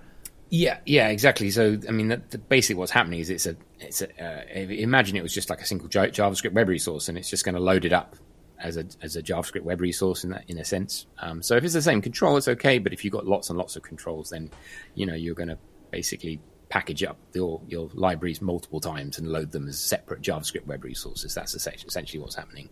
[0.50, 1.52] Yeah, yeah, exactly.
[1.52, 5.15] So, I mean, that, that basically what's happening is it's a, it's a, uh, imagine
[5.15, 7.86] it was just like a single JavaScript web resource, and it's just going to load
[7.86, 8.15] it up
[8.60, 11.06] as a as a JavaScript web resource in that in a sense.
[11.20, 12.80] Um, so, if it's the same control, it's okay.
[12.80, 14.50] But if you've got lots and lots of controls, then
[14.96, 15.58] you know you're going to
[15.92, 16.39] basically
[16.70, 21.36] package up your your libraries multiple times and load them as separate JavaScript web resources.
[21.36, 22.70] That's essentially what's happening.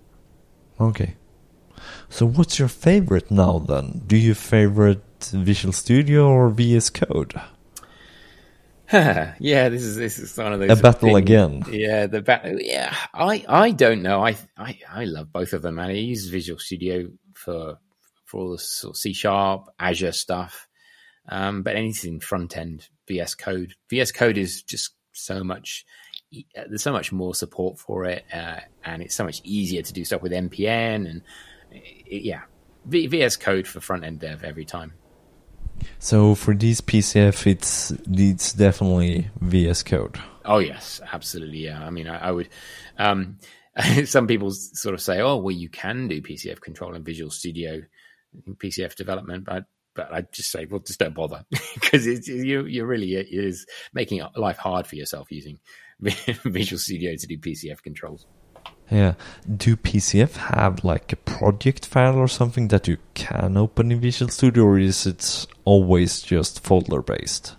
[0.79, 1.15] Okay.
[2.09, 4.03] So, what's your favorite now then?
[4.07, 7.39] Do you favorite Visual Studio or VS Code?
[8.93, 11.17] yeah, this is this is one of those a battle things.
[11.17, 11.63] again.
[11.69, 12.57] Yeah, the battle.
[12.61, 14.25] Yeah, I I don't know.
[14.25, 17.77] I I I love both of them, and I use Visual Studio for
[18.23, 20.69] for all the sort of C sharp, Azure stuff.
[21.27, 23.73] Um, but anything front end, VS Code.
[23.89, 25.85] VS Code is just so much.
[26.55, 30.05] There's so much more support for it, uh, and it's so much easier to do
[30.05, 31.21] stuff with npm and
[32.05, 32.41] yeah,
[32.85, 34.93] v, VS Code for front end dev every time.
[35.99, 40.19] So for these PCF, it's it's definitely VS Code.
[40.45, 41.59] Oh yes, absolutely.
[41.59, 42.49] Yeah, I mean, I, I would.
[42.97, 43.37] Um,
[44.05, 47.81] some people sort of say, "Oh, well, you can do PCF control in Visual Studio,
[48.57, 49.65] PCF development," but
[49.97, 54.21] but I just say, well, just don't bother because you you really it is making
[54.35, 55.59] life hard for yourself using
[55.99, 58.25] Visual Studio to do PCF controls.
[58.89, 59.15] Yeah.
[59.55, 64.29] Do PCF have like a project file or something that you can open in Visual
[64.31, 67.55] Studio, or is it always just folder based?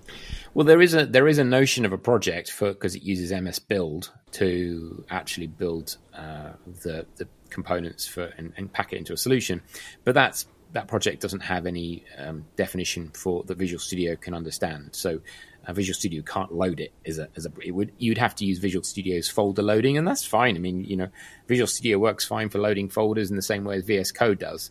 [0.55, 3.31] Well, there is a there is a notion of a project for because it uses
[3.31, 9.13] MS Build to actually build uh, the the components for and, and, pack it into
[9.13, 9.63] a solution,
[10.05, 14.91] but that's that project doesn't have any um, definition for that Visual Studio can understand.
[14.93, 15.21] So
[15.69, 18.45] uh, Visual Studio can't load it as a as a it would you'd have to
[18.45, 20.57] use Visual Studio's folder loading, and that's fine.
[20.57, 21.09] I mean, you know,
[21.47, 24.71] Visual Studio works fine for loading folders in the same way as VS Code does.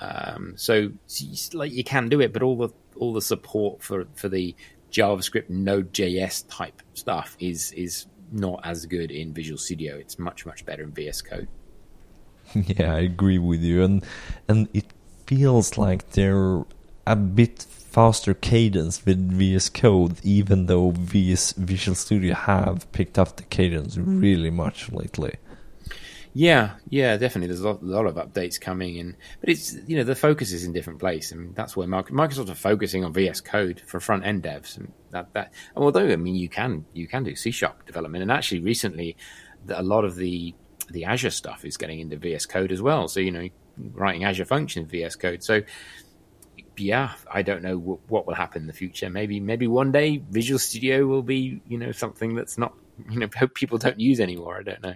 [0.00, 0.90] Um, so,
[1.52, 4.54] like you can do it, but all the all the support for for the
[4.90, 9.96] JavaScript Node.js type stuff is is not as good in Visual Studio.
[9.96, 11.48] It's much much better in VS Code.
[12.52, 14.04] Yeah, I agree with you, and
[14.48, 14.86] and it
[15.26, 16.64] feels like they're
[17.06, 23.36] a bit faster cadence with VS Code, even though VS Visual Studio have picked up
[23.36, 24.20] the cadence mm-hmm.
[24.20, 25.34] really much lately.
[26.32, 27.48] Yeah, yeah, definitely.
[27.48, 30.52] There's a lot, a lot, of updates coming, and but it's you know the focus
[30.52, 34.24] is in different place, and that's where Microsoft are focusing on VS Code for front
[34.24, 35.52] end devs, and that that.
[35.74, 39.16] And although I mean you can you can do C sharp development, and actually recently,
[39.68, 40.54] a lot of the
[40.88, 43.08] the Azure stuff is getting into VS Code as well.
[43.08, 43.48] So you know
[43.92, 45.42] writing Azure functions VS Code.
[45.42, 45.62] So
[46.76, 49.10] yeah, I don't know w- what will happen in the future.
[49.10, 52.74] Maybe maybe one day Visual Studio will be you know something that's not
[53.10, 54.58] you know people don't use anymore.
[54.58, 54.94] I don't know.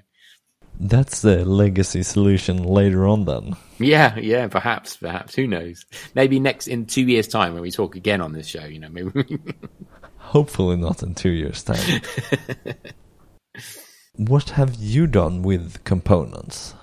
[0.81, 3.57] That's the legacy solution later on, then.
[3.79, 5.35] Yeah, yeah, perhaps, perhaps.
[5.35, 5.87] Who knows?
[6.15, 8.89] Maybe next in two years' time when we talk again on this show, you know,
[8.89, 9.39] maybe.
[10.19, 12.03] Hopefully not in two years' time.
[14.17, 16.75] what have you done with components?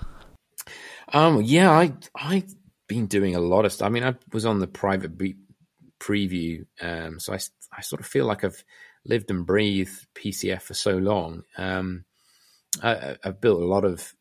[1.12, 2.54] Um, yeah, I I've
[2.92, 3.86] been doing a lot of stuff.
[3.86, 5.18] I mean, I was on the private
[5.98, 7.38] preview, um, so I
[7.76, 8.62] I sort of feel like I've
[9.06, 11.44] lived and breathed PCF for so long.
[11.56, 12.04] Um,
[12.82, 14.14] I, have built a lot of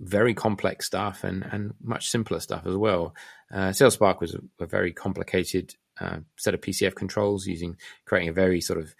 [0.00, 3.14] very complex stuff and, and much simpler stuff as well.
[3.52, 8.32] Uh, SalesSpark was a, a very complicated uh, set of PCF controls using creating a
[8.32, 8.94] very sort of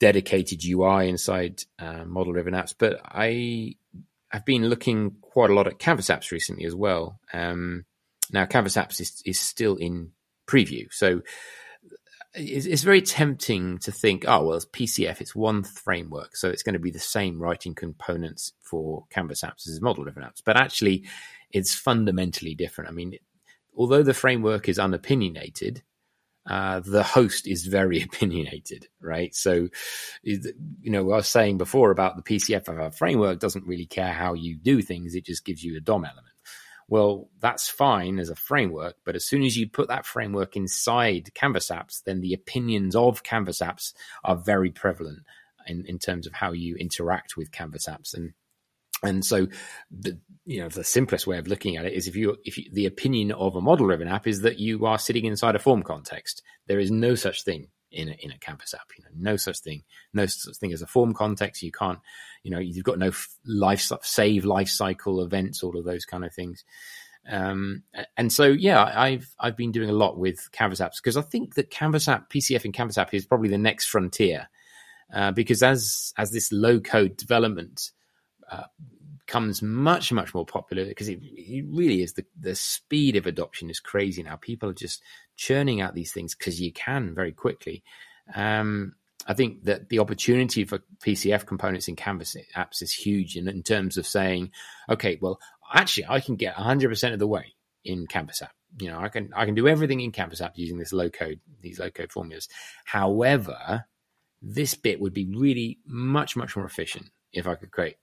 [0.00, 2.74] dedicated UI inside uh, model driven apps.
[2.76, 3.74] But I
[4.30, 7.20] have been looking quite a lot at Canvas apps recently as well.
[7.32, 7.84] Um,
[8.32, 10.12] now, Canvas apps is, is still in
[10.46, 10.92] preview.
[10.92, 11.22] So
[12.34, 16.62] it's, it's, very tempting to think, oh, well, it's PCF, it's one framework, so it's
[16.62, 20.42] going to be the same writing components for Canvas apps as model driven apps.
[20.44, 21.04] But actually,
[21.52, 22.90] it's fundamentally different.
[22.90, 23.14] I mean,
[23.76, 25.82] although the framework is unopinionated,
[26.46, 29.34] uh, the host is very opinionated, right?
[29.34, 29.68] So,
[30.22, 30.40] you
[30.84, 34.34] know, I was saying before about the PCF of a framework doesn't really care how
[34.34, 36.33] you do things; it just gives you a DOM element.
[36.88, 41.32] Well, that's fine as a framework, but as soon as you put that framework inside
[41.34, 45.20] Canvas apps, then the opinions of Canvas apps are very prevalent
[45.66, 48.14] in, in terms of how you interact with Canvas apps.
[48.14, 48.34] And
[49.02, 49.46] and so
[49.90, 52.64] the you know the simplest way of looking at it is if you if you,
[52.72, 55.82] the opinion of a model driven app is that you are sitting inside a form
[55.82, 56.42] context.
[56.66, 58.90] There is no such thing in a, in a Canvas app.
[58.96, 61.62] You know, no such thing, no such thing as a form context.
[61.62, 62.00] You can't,
[62.42, 63.12] you know, you've got no
[63.46, 66.64] life save life cycle events, all of those kind of things.
[67.26, 67.84] Um,
[68.16, 71.54] and so, yeah, I've I've been doing a lot with Canvas apps because I think
[71.54, 74.48] that Canvas app, PCF and Canvas app is probably the next frontier
[75.12, 77.92] uh, because as as this low code development
[78.50, 78.64] uh,
[79.26, 83.70] becomes much much more popular because it, it, really is the the speed of adoption
[83.70, 84.36] is crazy now.
[84.36, 85.02] People are just
[85.36, 87.82] churning out these things because you can very quickly.
[88.34, 88.94] Um,
[89.26, 93.62] I think that the opportunity for PCF components in Canvas apps is huge in, in
[93.62, 94.50] terms of saying,
[94.88, 95.40] okay, well,
[95.72, 98.52] actually, I can get 100% of the way in Canvas app.
[98.78, 101.40] You know, I can I can do everything in Canvas app using this low code
[101.60, 102.48] these low code formulas.
[102.84, 103.84] However,
[104.42, 107.96] this bit would be really much much more efficient if I could create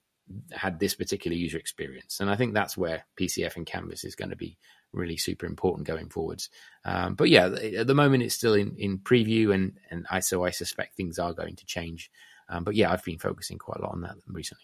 [0.52, 2.20] had this particular user experience.
[2.20, 4.58] And I think that's where PCF and Canvas is going to be
[4.94, 6.50] really super important going forwards.
[6.86, 10.44] Um, but yeah, at the moment it's still in, in preview, and and I so
[10.44, 12.12] I suspect things are going to change.
[12.50, 14.64] Um, but yeah, I've been focusing quite a lot on that recently.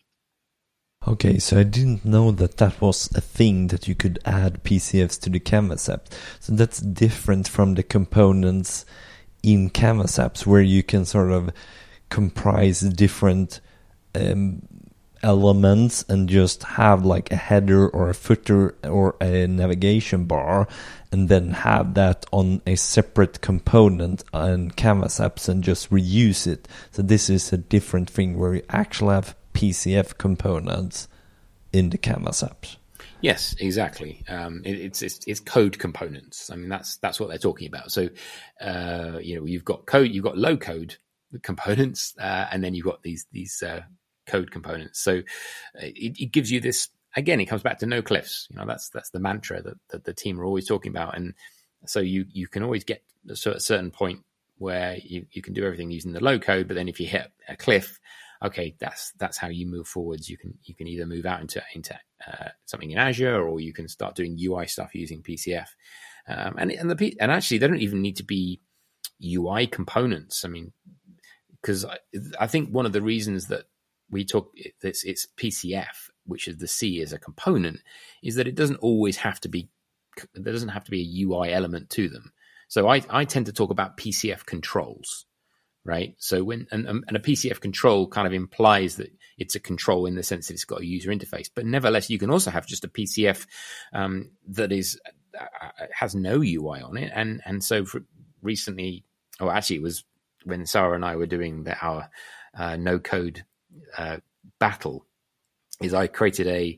[1.07, 5.21] Okay, so I didn't know that that was a thing that you could add PCFs
[5.21, 6.07] to the Canvas app.
[6.39, 8.85] So that's different from the components
[9.41, 11.51] in Canvas apps where you can sort of
[12.09, 13.61] comprise different
[14.15, 14.63] um,
[15.23, 20.67] elements and just have like a header or a footer or a navigation bar
[21.11, 26.67] and then have that on a separate component on canvas apps and just reuse it
[26.91, 31.07] so this is a different thing where you actually have pcf components
[31.71, 32.77] in the canvas apps
[33.21, 34.23] Yes, exactly.
[34.27, 36.51] Um, it, it's, it's, it's code components.
[36.51, 37.91] I mean, that's that's what they're talking about.
[37.91, 38.09] So,
[38.61, 40.97] uh, you know, you've got code, you've got low code
[41.41, 43.81] components, uh, and then you've got these these uh,
[44.27, 44.99] code components.
[44.99, 45.21] So uh,
[45.81, 47.39] it, it, gives you this again.
[47.39, 48.47] It comes back to no cliffs.
[48.49, 51.33] You know, that's that's the mantra that, that the team are always talking about, and
[51.85, 54.23] so you you can always get to a certain point
[54.57, 57.31] where you, you can do everything using the low code, but then if you hit
[57.47, 57.99] a cliff,
[58.43, 60.29] okay, that's that's how you move forwards.
[60.29, 63.73] You can you can either move out into into uh, something in Azure, or you
[63.73, 65.67] can start doing UI stuff using PCF.
[66.27, 68.59] Um, and and the and actually, they don't even need to be
[69.23, 70.43] UI components.
[70.43, 70.73] I mean,
[71.61, 71.97] because I,
[72.39, 73.65] I, think one of the reasons that
[74.09, 77.79] we talk it's, it's PCF, which is the C as a component,
[78.23, 79.69] is that it doesn't always have to be
[80.33, 82.31] there doesn't have to be a UI element to them.
[82.69, 85.25] So I, I tend to talk about PCF controls,
[85.85, 86.15] right?
[86.17, 90.15] So when and, and a PCF control kind of implies that it's a control in
[90.15, 92.83] the sense that it's got a user interface, but nevertheless you can also have just
[92.83, 93.45] a PCF
[93.93, 94.99] um, that is
[95.39, 95.45] uh,
[95.93, 97.85] has no UI on it, and and so
[98.41, 99.03] recently,
[99.39, 100.03] or actually, it was
[100.43, 102.09] when Sarah and I were doing the, our
[102.57, 103.45] uh, no code
[103.97, 104.17] uh,
[104.59, 105.05] battle.
[105.81, 106.77] Is I created a,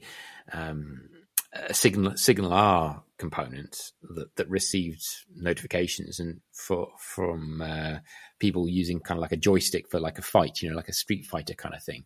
[0.52, 1.10] um,
[1.54, 5.04] a signal signal R component that, that received
[5.36, 8.00] notifications and for from uh,
[8.40, 10.94] people using kind of like a joystick for like a fight, you know, like a
[10.94, 12.06] Street Fighter kind of thing.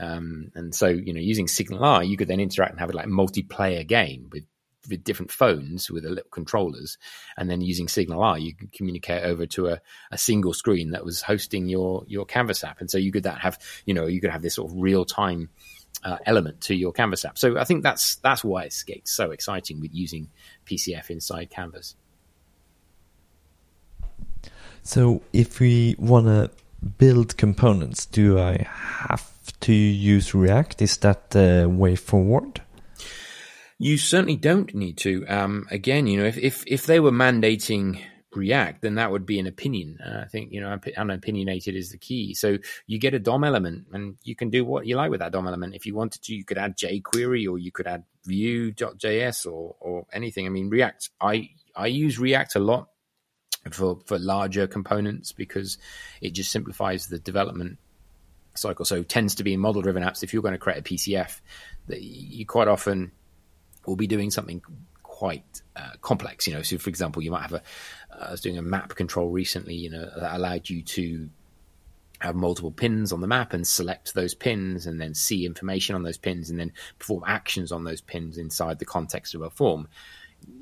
[0.00, 2.96] Um, and so, you know, using Signal R, you could then interact and have a
[2.96, 4.44] like multiplayer game with
[4.88, 6.98] with different phones with little controllers,
[7.36, 9.80] and then using Signal R, you could communicate over to a,
[10.10, 13.40] a single screen that was hosting your your Canvas app, and so you could that
[13.40, 15.50] have you know you could have this sort of real time
[16.04, 17.38] uh, element to your Canvas app.
[17.38, 20.28] So I think that's that's why it's, it's so exciting with using
[20.66, 21.96] PCF inside Canvas.
[24.82, 26.50] So if we want to
[26.98, 29.30] build components, do I have
[29.60, 30.82] to use React?
[30.82, 32.60] Is that the way forward?
[33.82, 35.26] You certainly don't need to.
[35.26, 38.00] Um, again, you know, if, if, if they were mandating
[38.32, 39.98] React, then that would be an opinion.
[40.00, 42.32] Uh, I think, you know, unopinionated is the key.
[42.34, 45.32] So you get a DOM element and you can do what you like with that
[45.32, 45.74] DOM element.
[45.74, 50.06] If you wanted to, you could add jQuery or you could add Vue.js or, or
[50.12, 50.46] anything.
[50.46, 52.88] I mean, React, I, I use React a lot
[53.72, 55.76] for, for larger components because
[56.20, 57.78] it just simplifies the development
[58.54, 58.84] cycle.
[58.84, 60.22] So tends to be in model driven apps.
[60.22, 61.40] If you're going to create a PCF,
[61.88, 63.10] you quite often
[63.86, 64.62] will be doing something
[65.02, 66.46] quite uh, complex.
[66.46, 67.62] You know, so for example, you might have a.
[68.12, 69.74] Uh, I was doing a map control recently.
[69.74, 71.28] You know, that allowed you to
[72.20, 76.04] have multiple pins on the map and select those pins and then see information on
[76.04, 79.88] those pins and then perform actions on those pins inside the context of a form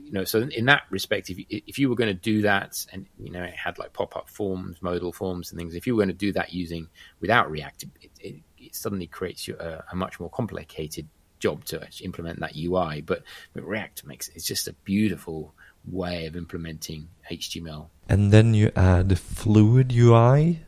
[0.05, 2.85] you know so in that respect if you, if you were going to do that
[2.93, 6.01] and you know it had like pop-up forms modal forms and things if you were
[6.01, 6.89] going to do that using
[7.21, 11.07] without react it, it, it suddenly creates you a, a, much more complicated
[11.41, 13.01] job to implement that UI.
[13.01, 15.55] But, but React makes it's just a beautiful
[15.86, 17.88] way of implementing HTML.
[18.09, 20.61] And then you add Fluid UI.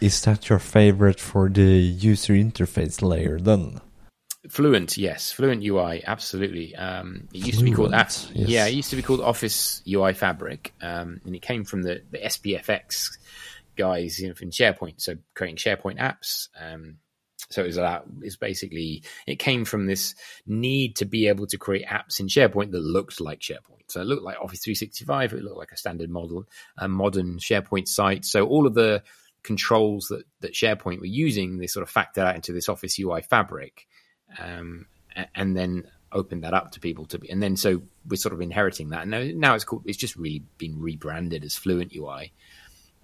[0.00, 3.80] Is that your favorite for the user interface layer then?
[4.48, 6.74] Fluent, yes, Fluent UI, absolutely.
[6.74, 8.30] Um, it used Fluent, to be called, yes.
[8.34, 12.02] yeah, it used to be called Office UI Fabric, um, and it came from the,
[12.10, 13.18] the SPFX
[13.76, 16.48] guys in, in SharePoint, so creating SharePoint apps.
[16.58, 16.96] Um,
[17.50, 20.14] so it was that it's basically it came from this
[20.46, 23.88] need to be able to create apps in SharePoint that looked like SharePoint.
[23.88, 25.32] So it looked like Office 365.
[25.32, 26.46] It looked like a standard model,
[26.78, 28.24] a modern SharePoint site.
[28.24, 29.02] So all of the
[29.42, 33.22] controls that that SharePoint were using, they sort of factored out into this Office UI
[33.22, 33.88] fabric,
[34.38, 34.86] um,
[35.34, 37.30] and then opened that up to people to be.
[37.30, 39.08] And then so we're sort of inheriting that.
[39.08, 39.82] Now now it's called.
[39.86, 42.32] It's just really been rebranded as Fluent UI.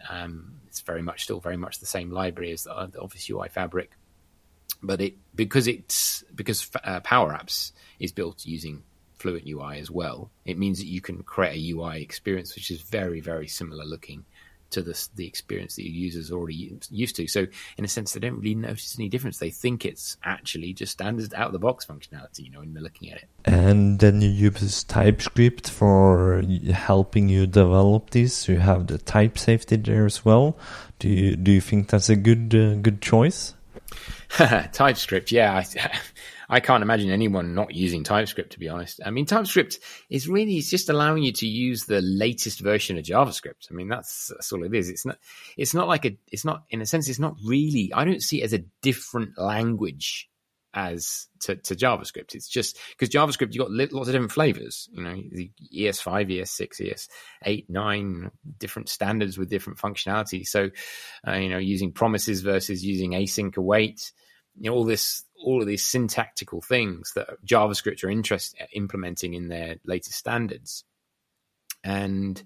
[0.09, 3.49] Um, it's very much still very much the same library as the, the Office UI
[3.49, 3.91] fabric
[4.83, 8.83] but it because it's because uh, Power Apps is built using
[9.19, 10.31] Fluent UI as well.
[10.45, 14.25] It means that you can create a UI experience which is very very similar looking
[14.71, 17.27] to the the experience that your users already used to.
[17.27, 17.47] So
[17.77, 19.39] in a sense, they don't really notice any difference.
[19.39, 22.41] They think it's actually just standard out of the box functionality.
[22.41, 23.29] You know, when they're looking at it.
[23.45, 28.49] And then you use TypeScript for helping you develop this.
[28.49, 30.57] You have the type safety there as well.
[30.99, 33.55] Do you do you think that's a good uh, good choice?
[34.73, 35.55] TypeScript, yeah.
[35.55, 35.91] I,
[36.57, 39.01] I, can't imagine anyone not using TypeScript, to be honest.
[39.05, 39.79] I mean, TypeScript
[40.11, 43.71] is really it's just allowing you to use the latest version of JavaScript.
[43.71, 44.89] I mean, that's, that's all it is.
[44.89, 45.19] It's not,
[45.57, 48.43] it's not like a, it's not, in a sense, it's not really, I don't see
[48.43, 50.29] it as a different language
[50.77, 52.35] as to, to JavaScript.
[52.35, 57.09] It's just because JavaScript, you've got lots of different flavors, you know, the ES5, ES6,
[57.47, 60.47] ES8, 9, different standards with different functionality.
[60.47, 60.71] So,
[61.27, 64.13] uh, you know, using promises versus using async await,
[64.55, 69.49] you know, all this, all of these syntactical things that JavaScript are interest implementing in
[69.49, 70.85] their latest standards.
[71.83, 72.43] And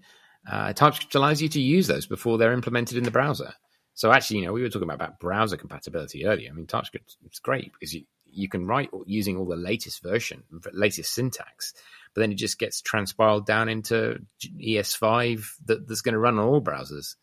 [0.48, 3.54] uh, TypeScript allows you to use those before they're implemented in the browser.
[3.94, 6.48] So actually, you know, we were talking about, about browser compatibility earlier.
[6.50, 10.42] I mean, TypeScript it's great because you, you can write using all the latest version,
[10.72, 11.72] latest syntax,
[12.14, 14.20] but then it just gets transpiled down into
[14.58, 17.16] ES5 that, that's going to run on all browsers.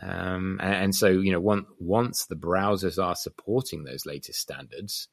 [0.00, 5.08] Um, and, and, so, you know, one, once the browsers are supporting those latest standards,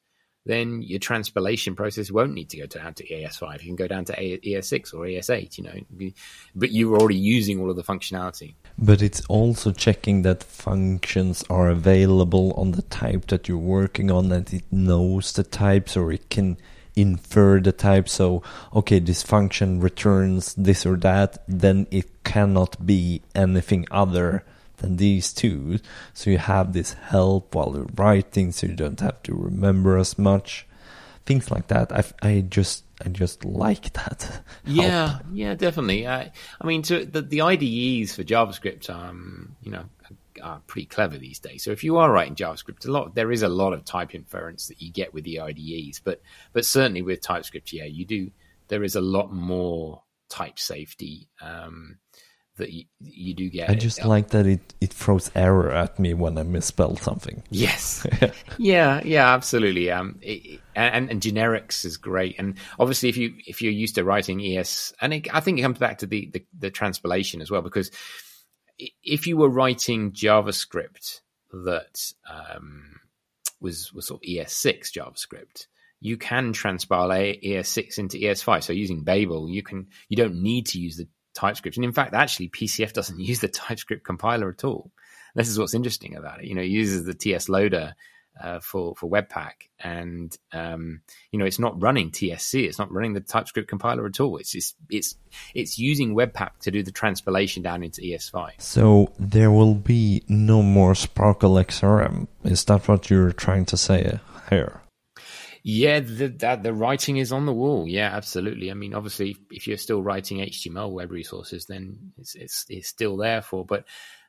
[0.46, 3.60] then your transpilation process won't need to go down to ES5.
[3.60, 6.12] You can go down to ES6 or ES8, you know,
[6.54, 8.54] but you're already using all of the functionality.
[8.78, 14.30] But it's also checking that functions are available on the type that you're working on,
[14.30, 16.56] that it knows the types or it can
[16.96, 18.08] infer the type.
[18.08, 18.42] So,
[18.74, 24.44] okay, this function returns this or that, then it cannot be anything other
[24.80, 25.78] than these two.
[26.12, 30.18] So you have this help while you're writing, so you don't have to remember as
[30.18, 30.66] much.
[31.26, 31.92] Things like that.
[31.92, 34.42] I, I just I just like that.
[34.64, 35.22] Yeah, help.
[35.32, 36.06] yeah, definitely.
[36.06, 36.26] Uh,
[36.60, 39.84] I mean, to, the, the IDEs for JavaScript, um, you know,
[40.42, 41.62] are pretty clever these days.
[41.62, 44.66] So if you are writing JavaScript, a lot there is a lot of type inference
[44.68, 46.20] that you get with the IDEs, but
[46.52, 48.30] but certainly with TypeScript, yeah, you do.
[48.68, 51.98] There is a lot more type safety um,
[52.60, 53.68] that you, you do get.
[53.68, 57.42] I just like that it, it throws error at me when I misspell something.
[57.50, 58.06] Yes.
[58.58, 59.90] yeah, yeah, absolutely.
[59.90, 62.38] Um, it, and, and generics is great.
[62.38, 65.62] And obviously, if you if you're used to writing ES, and it, I think it
[65.62, 67.90] comes back to the, the the transpilation as well, because
[69.02, 71.20] if you were writing JavaScript
[71.52, 73.00] that um,
[73.60, 75.66] was was sort of ES6 JavaScript,
[76.00, 78.62] you can transpile ES6 into ES5.
[78.64, 81.76] So using Babel, you can you don't need to use the TypeScript.
[81.76, 84.90] And in fact, actually, PCF doesn't use the TypeScript compiler at all.
[85.34, 86.46] This is what's interesting about it.
[86.46, 87.94] You know, it uses the TS loader
[88.42, 92.64] uh, for for Webpack, and um, you know, it's not running TSC.
[92.64, 94.38] It's not running the TypeScript compiler at all.
[94.38, 95.16] It's just, it's
[95.54, 98.52] it's using Webpack to do the transpilation down into ES5.
[98.58, 102.28] So there will be no more Sparkle XRM.
[102.44, 104.18] Is that what you're trying to say
[104.48, 104.80] here?
[105.62, 106.28] Yeah, the,
[106.62, 107.86] the writing is on the wall.
[107.86, 108.70] Yeah, absolutely.
[108.70, 113.16] I mean, obviously, if you're still writing HTML web resources, then it's it's, it's still
[113.16, 113.64] there for.
[113.64, 113.84] But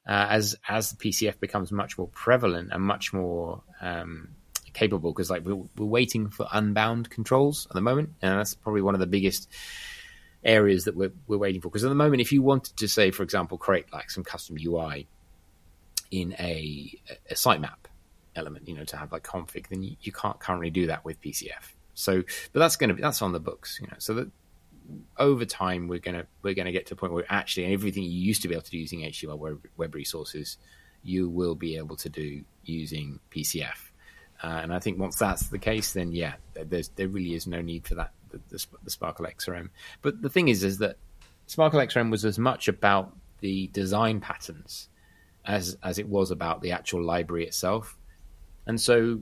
[0.06, 4.30] uh, as as the PCF becomes much more prevalent and much more um,
[4.74, 8.82] capable, because like we're, we're waiting for unbound controls at the moment, and that's probably
[8.82, 9.50] one of the biggest
[10.44, 11.70] areas that we're we're waiting for.
[11.70, 14.58] Because at the moment, if you wanted to say, for example, create like some custom
[14.62, 15.08] UI
[16.12, 16.94] in a
[17.30, 17.88] a sitemap
[18.36, 21.22] element, you know, to have like config, then you, you can't currently do that with
[21.22, 21.74] PCF.
[21.94, 22.24] So,
[22.54, 23.98] but that's going to be that's on the books, you know.
[24.00, 24.32] So that
[25.18, 28.42] over time we're gonna we're gonna get to a point where actually everything you used
[28.42, 30.58] to be able to do using HTML web, web resources,
[31.04, 33.92] you will be able to do using PCF.
[34.44, 37.62] Uh, and I think once that's the case, then yeah, there's there really is no
[37.62, 39.70] need for that the, the, the Sparkle XRM.
[40.02, 40.98] But the thing is, is that
[41.46, 44.90] Sparkle XRM was as much about the design patterns
[45.46, 47.98] as as it was about the actual library itself.
[48.66, 49.22] And so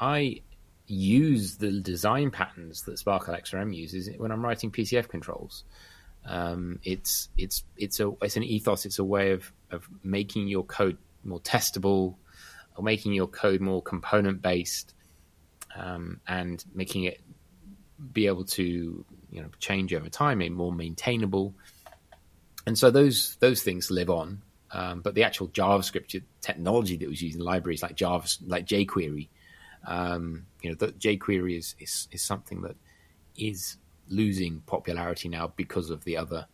[0.00, 0.42] I
[0.86, 5.64] use the design patterns that Sparkle XRM uses when I'm writing PCF controls.
[6.26, 8.84] Um, it's it's it's a it's an ethos.
[8.84, 12.16] It's a way of of making your code more testable,
[12.76, 14.94] or making your code more component based,
[15.76, 17.20] um, and making it
[18.12, 21.54] be able to you know change over time and more maintainable.
[22.66, 24.42] And so those those things live on.
[24.72, 29.28] Um, but the actual JavaScript technology that was using libraries like Java, like jQuery,
[29.86, 32.76] um, you know, the jQuery is, is is something that
[33.36, 33.76] is
[34.08, 36.46] losing popularity now because of the other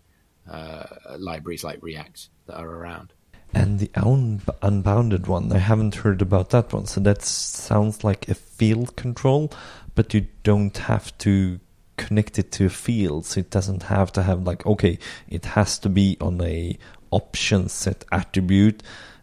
[0.50, 0.84] uh,
[1.18, 3.12] libraries like React that are around.
[3.54, 6.86] And the un- unbounded one, I haven't heard about that one.
[6.86, 9.52] So that sounds like a field control,
[9.94, 11.60] but you don't have to
[11.96, 13.24] connect it to a field.
[13.24, 14.98] So it doesn't have to have like, okay,
[15.28, 16.78] it has to be on a
[17.20, 18.82] option set attribute,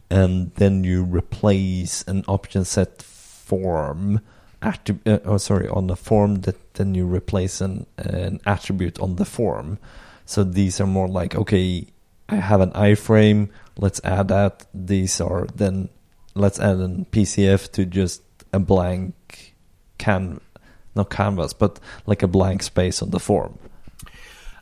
[0.09, 4.19] and then you replace an option set form
[4.61, 5.07] attribute.
[5.07, 9.25] Uh, oh, sorry, on the form that then you replace an an attribute on the
[9.25, 9.77] form.
[10.25, 11.87] So these are more like okay,
[12.29, 13.49] I have an iframe.
[13.77, 14.65] Let's add that.
[14.73, 15.89] These are then
[16.33, 18.21] let's add an PCF to just
[18.51, 19.55] a blank
[19.97, 20.39] can
[20.95, 23.57] not canvas, but like a blank space on the form.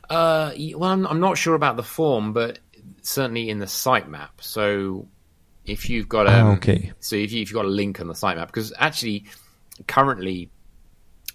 [0.08, 2.58] Uh, well, I'm not sure about the form, but
[3.02, 4.30] certainly in the sitemap.
[4.40, 5.08] So
[5.64, 8.14] if you've got a oh, okay, so if, you, have got a link on the
[8.14, 9.26] sitemap, because actually
[9.86, 10.50] currently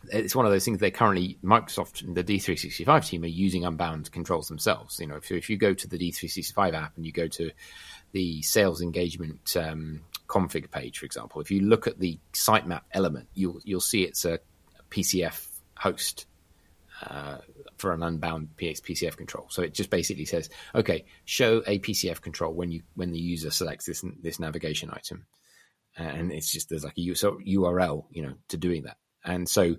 [0.09, 0.79] it's one of those things.
[0.79, 4.99] They currently Microsoft, and the D365 team, are using unbound controls themselves.
[4.99, 7.51] You know, if, if you go to the D365 app and you go to
[8.11, 13.27] the sales engagement um, config page, for example, if you look at the sitemap element,
[13.33, 14.39] you'll you'll see it's a
[14.89, 15.45] PCF
[15.75, 16.25] host
[17.05, 17.37] uh,
[17.77, 19.47] for an unbound PCF control.
[19.49, 23.51] So it just basically says, okay, show a PCF control when you when the user
[23.51, 25.25] selects this this navigation item,
[25.95, 28.97] and it's just there's like a URL, you know, to doing that.
[29.23, 29.75] And so,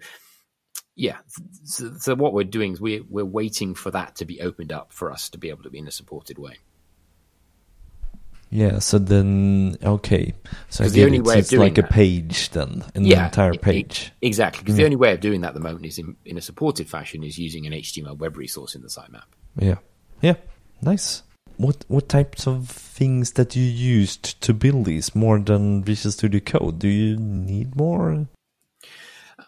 [0.95, 1.19] yeah,
[1.65, 4.93] so, so what we're doing is we're we're waiting for that to be opened up
[4.93, 6.57] for us to be able to be in a supported way.
[8.51, 10.33] Yeah, so then okay,
[10.71, 14.13] so the only way it's like that, a page then in yeah, the entire page.
[14.23, 14.83] It, exactly, because yeah.
[14.83, 17.23] the only way of doing that at the moment is in, in a supported fashion
[17.23, 19.25] is using an HTML web resource in the sitemap.
[19.59, 19.77] Yeah,
[20.23, 20.37] yeah,
[20.81, 21.23] nice.
[21.59, 26.41] What what types of things that you used to build these more than Visual Studio
[26.41, 26.79] Code?
[26.79, 28.29] Do you need more?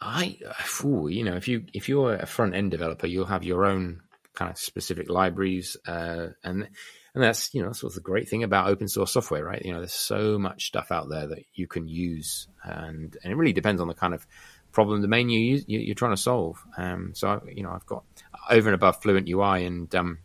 [0.02, 0.38] I,
[0.84, 4.02] ooh, you know, if you if you're a front end developer, you'll have your own
[4.34, 6.68] kind of specific libraries, uh, and
[7.14, 9.64] and that's you know that's the great thing about open source software, right?
[9.64, 13.36] You know, there's so much stuff out there that you can use, and and it
[13.36, 14.26] really depends on the kind of
[14.72, 16.64] problem domain you use, you, are trying to solve.
[16.76, 18.04] Um, so you know, I've got
[18.48, 20.18] over and above Fluent UI and um,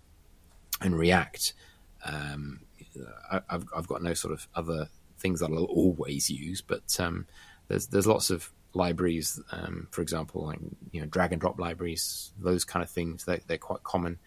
[0.82, 1.54] and React.
[2.04, 2.62] Um,
[3.32, 7.26] I, have I've got no sort of other things that I'll always use, but um,
[7.68, 10.60] there's there's lots of libraries, um, for example, like
[10.92, 13.26] you know drag and drop libraries, those kind of things.
[13.26, 14.20] They, they're quite common,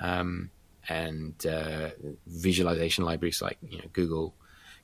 [0.00, 0.50] um,
[0.88, 1.90] and uh,
[2.26, 4.34] visualization libraries like you know Google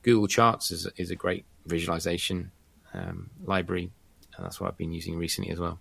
[0.02, 2.52] Google Charts is is a great visualization
[2.94, 3.90] um, library,
[4.36, 5.78] and that's what I've been using recently as well.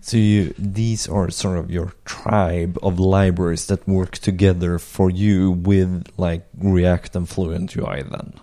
[0.00, 5.52] So you, these are sort of your tribe of libraries that work together for you
[5.52, 8.34] with like React and Fluent UI then.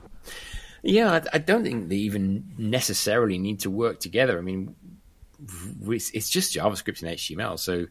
[0.84, 4.38] Yeah, I, I, don't think they even necessarily need to work together.
[4.38, 4.76] I mean,
[5.88, 7.88] it's just JavaScript and HTML, so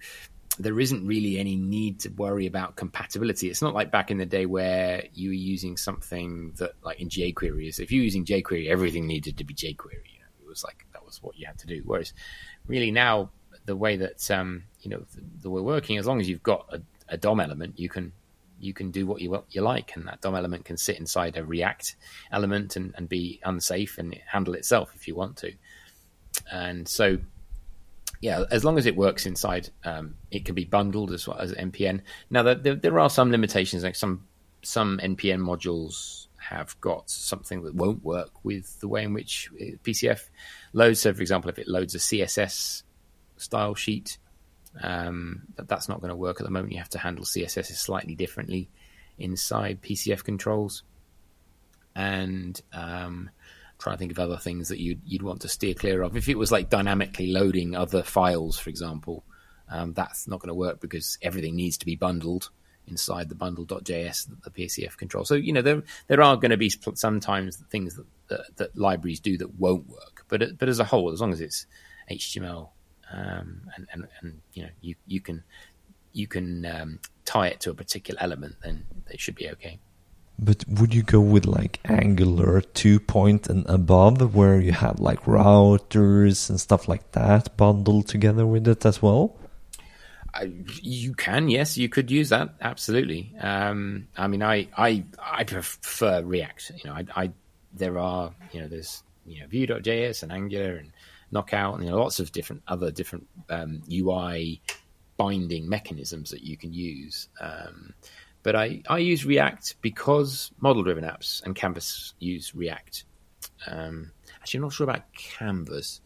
[0.59, 3.49] there isn't really any need to worry about compatibility.
[3.49, 7.09] It's not like back in the day where you were using something that, like in
[7.09, 10.07] jQuery, is if you're using jQuery, everything needed to be jQuery.
[10.13, 11.83] You know, it was like that was what you had to do.
[11.85, 12.13] Whereas,
[12.67, 13.31] really now,
[13.67, 15.05] the way that um, you know
[15.43, 18.13] that we're working, as long as you've got a, a DOM element, you can
[18.61, 21.37] you can do what you what you like, and that DOM element can sit inside
[21.37, 21.97] a React
[22.31, 25.53] element and, and be unsafe and handle itself if you want to.
[26.51, 27.19] And so,
[28.25, 31.53] yeah, as long as it works inside, um, it can be bundled as well as
[31.53, 32.01] NPM.
[32.31, 34.27] Now, there, there are some limitations, like some
[34.63, 39.77] some NPM modules have got something that won't work with the way in which uh,
[39.85, 40.31] PCF
[40.73, 41.01] loads.
[41.01, 42.85] So, for example, if it loads a CSS
[43.37, 44.17] style sheet,
[44.81, 46.73] um, but that's not going to work at the moment.
[46.73, 48.71] You have to handle CSS slightly differently
[49.19, 50.83] inside PCF controls.
[51.95, 53.29] And um,
[53.85, 56.17] trying to think of other things that you'd, you'd want to steer clear of.
[56.17, 59.25] If it was like dynamically loading other files, for example,
[59.69, 62.51] um, that's not going to work because everything needs to be bundled
[62.87, 65.25] inside the bundle.js, that the PCF control.
[65.25, 69.21] So, you know, there there are going to be sometimes things that, that, that libraries
[69.21, 70.25] do that won't work.
[70.29, 71.67] But, but as a whole, as long as it's
[72.11, 72.71] HTML
[73.13, 75.45] um, and, and, and you know you you can
[76.13, 79.79] you can um, tie it to a particular element, then it should be okay.
[80.39, 85.23] But would you go with like Angular two point and above, where you have like
[85.23, 89.37] routers and stuff like that bundled together with it as well?
[90.83, 93.33] You can, yes, you could use that absolutely.
[93.41, 96.73] Um, I mean, I, I I prefer React.
[96.83, 97.31] You know, I, I
[97.73, 100.91] there are you know there's you know Vue.js and Angular and
[101.31, 104.61] knockout, and you know, lots of different other different um, UI
[105.17, 107.29] binding mechanisms that you can use.
[107.41, 107.95] Um,
[108.45, 113.05] but I, I use React because model driven apps and Canvas use React.
[113.67, 116.01] Um, actually, I'm not sure about Canvas.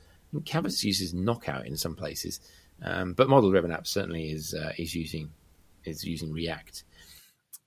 [0.46, 2.40] Canvas uses Knockout in some places,
[2.82, 5.30] um, but model driven apps certainly is uh, is using
[5.84, 6.84] is using React.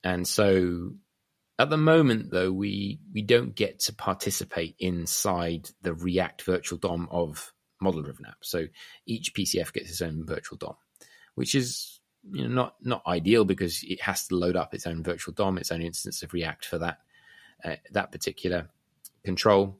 [0.04, 0.94] And so
[1.60, 7.08] at the moment, though, we we don't get to participate inside the React virtual DOM
[7.12, 8.46] of model-driven apps.
[8.46, 8.68] So
[9.06, 10.76] each PCF gets its own virtual DOM,
[11.36, 12.00] which is
[12.30, 15.58] you know not not ideal because it has to load up its own virtual DOM,
[15.58, 17.00] its own instance of React for that
[17.64, 18.70] uh, that particular
[19.24, 19.78] control.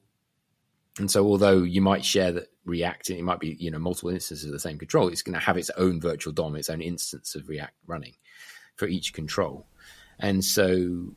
[0.98, 4.46] And so, although you might share that React, it might be you know multiple instances
[4.46, 7.34] of the same control, it's going to have its own virtual DOM, its own instance
[7.34, 8.14] of React running
[8.76, 9.66] for each control.
[10.18, 11.14] And so,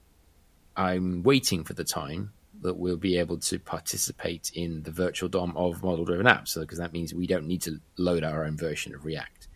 [0.75, 5.55] I'm waiting for the time that we'll be able to participate in the virtual DOM
[5.57, 6.49] of model driven apps.
[6.49, 9.49] So, because that means we don't need to load our own version of React.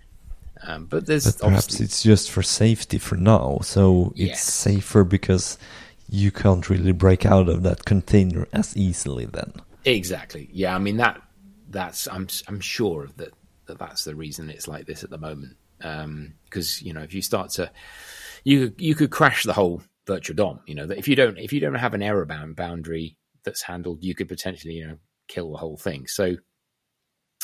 [0.64, 3.60] Um, but there's but perhaps it's just for safety for now.
[3.62, 4.44] So it's yes.
[4.44, 5.58] safer because
[6.10, 9.54] you can't really break out of that container as easily then.
[9.86, 10.50] Exactly.
[10.52, 10.76] Yeah.
[10.76, 11.22] I mean that
[11.70, 13.34] that's I'm I'm sure that,
[13.68, 15.56] that that's the reason it's like this at the moment.
[15.78, 17.72] Because um, you know if you start to
[18.44, 20.60] you you could crash the whole virtual DOM.
[20.66, 23.62] You know that if you don't if you don't have an error bound boundary that's
[23.62, 24.98] handled, you could potentially you know
[25.30, 26.08] kill the whole thing.
[26.08, 26.36] So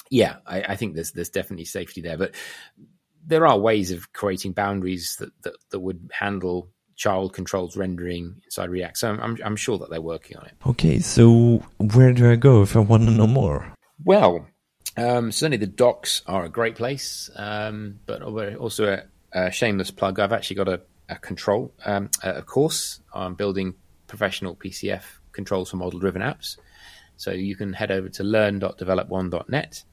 [0.09, 2.36] yeah, I, I think there's there's definitely safety there, but
[3.26, 8.69] there are ways of creating boundaries that that, that would handle child controls rendering inside
[8.69, 8.97] React.
[8.97, 10.53] So I'm I'm sure that they're working on it.
[10.65, 13.73] Okay, so where do I go if I want to know more?
[14.03, 14.47] Well,
[14.97, 18.93] um, certainly the docs are a great place, um, but also
[19.34, 20.19] a, a, shameless plug.
[20.19, 23.76] I've actually got a a control, um, a course on building
[24.07, 26.57] professional PCF controls for model driven apps.
[27.17, 29.84] So you can head over to learn.develop1.net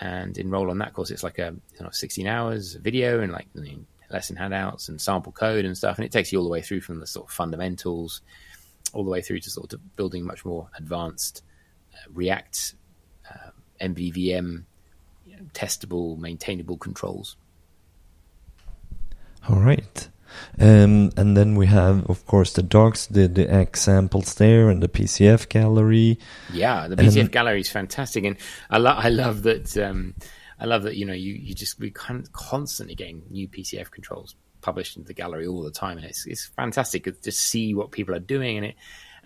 [0.00, 1.10] and enroll on that course.
[1.10, 3.48] It's like a you know, 16 hours video and like
[4.10, 5.96] lesson handouts and sample code and stuff.
[5.98, 8.20] And it takes you all the way through from the sort of fundamentals
[8.92, 11.42] all the way through to sort of building much more advanced
[11.92, 12.74] uh, React,
[13.30, 14.64] uh, MVVM,
[15.24, 17.36] you know, testable, maintainable controls.
[19.48, 20.08] All right.
[20.58, 24.88] Um, and then we have, of course, the docs, the, the examples there, and the
[24.88, 26.18] PCF gallery.
[26.52, 28.36] Yeah, the PCF gallery is fantastic, and
[28.70, 29.76] I, lo- I love that.
[29.76, 30.14] Um,
[30.58, 34.34] I love that you know you you just we kind constantly getting new PCF controls
[34.62, 38.14] published into the gallery all the time, and it's it's fantastic to see what people
[38.14, 38.76] are doing, and it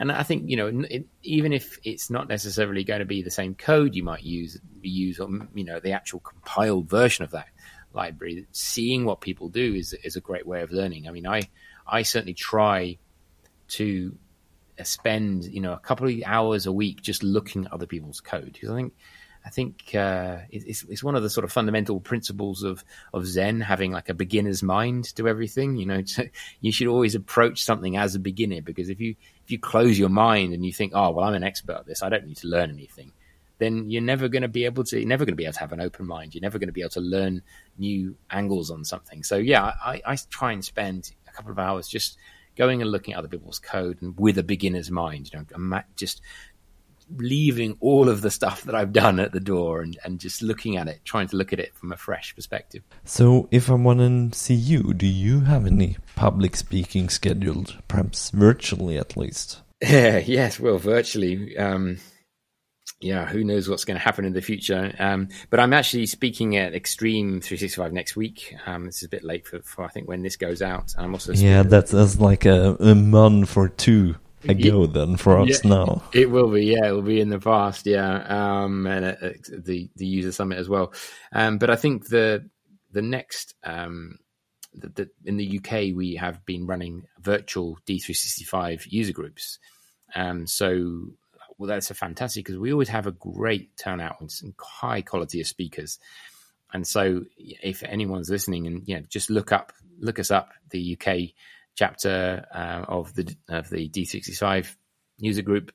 [0.01, 3.31] and I think you know it, even if it's not necessarily going to be the
[3.31, 7.49] same code you might use use or you know the actual compiled version of that
[7.93, 11.09] library, seeing what people do is is a great way of learning.
[11.09, 11.43] I mean, I
[11.87, 12.99] I certainly try
[13.69, 14.17] to
[14.83, 18.53] spend you know a couple of hours a week just looking at other people's code
[18.53, 18.95] because I think
[19.45, 22.85] I think uh, it's, it's one of the sort of fundamental principles of,
[23.15, 25.77] of Zen, having like a beginner's mind to everything.
[25.77, 26.31] You know, to,
[26.61, 30.11] you should always approach something as a beginner because if you if you close your
[30.11, 32.49] mind and you think, oh well, I'm an expert at this, I don't need to
[32.49, 33.13] learn anything,
[33.61, 35.61] then you're never going to be able to, you're never going to be able to
[35.61, 36.35] have an open mind.
[36.35, 37.43] You're never going to be able to learn
[37.79, 39.23] new angles on something.
[39.23, 42.19] So yeah, I, I try and spend a couple of hours just
[42.57, 46.21] going and looking at other people's code and with a beginner's mind, you know, just
[47.17, 50.77] leaving all of the stuff that I've done at the door and, and just looking
[50.77, 52.83] at it, trying to look at it from a fresh perspective.
[53.05, 58.31] So, if I want to see you, do you have any public speaking scheduled, perhaps
[58.31, 59.61] virtually at least?
[59.83, 61.57] Yeah, yes, well, virtually.
[61.57, 61.99] Um,
[63.01, 64.95] yeah, who knows what's going to happen in the future?
[64.99, 68.55] Um, but I'm actually speaking at Extreme 365 next week.
[68.67, 70.95] Um, this is a bit late for, for I think when this goes out.
[70.99, 75.39] I'm also yeah, that's, that's like a, a month or two ago yeah, then for
[75.39, 76.03] us yeah, now.
[76.13, 79.91] It will be, yeah, it will be in the past, yeah, um, and uh, the
[79.97, 80.93] the user summit as well.
[81.33, 82.49] Um, but I think the
[82.93, 84.19] the next um,
[84.75, 89.59] the, the, in the UK we have been running virtual D365 user groups.
[90.15, 91.13] Um, so
[91.61, 95.43] well, that's a fantastic because we always have a great turnout and some high quality
[95.43, 95.99] of speakers.
[96.73, 101.35] And so, if anyone's listening, and yeah, just look up, look us up, the UK
[101.75, 104.75] chapter uh, of the of the D65
[105.19, 105.71] user group,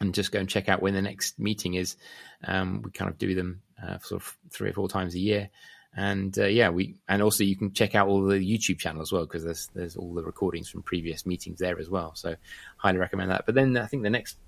[0.00, 1.96] and just go and check out when the next meeting is.
[2.44, 5.50] Um, we kind of do them uh, sort of three or four times a year,
[5.96, 9.10] and uh, yeah, we and also you can check out all the YouTube channel as
[9.10, 12.14] well because there's there's all the recordings from previous meetings there as well.
[12.14, 12.36] So
[12.76, 13.46] highly recommend that.
[13.46, 14.38] But then I think the next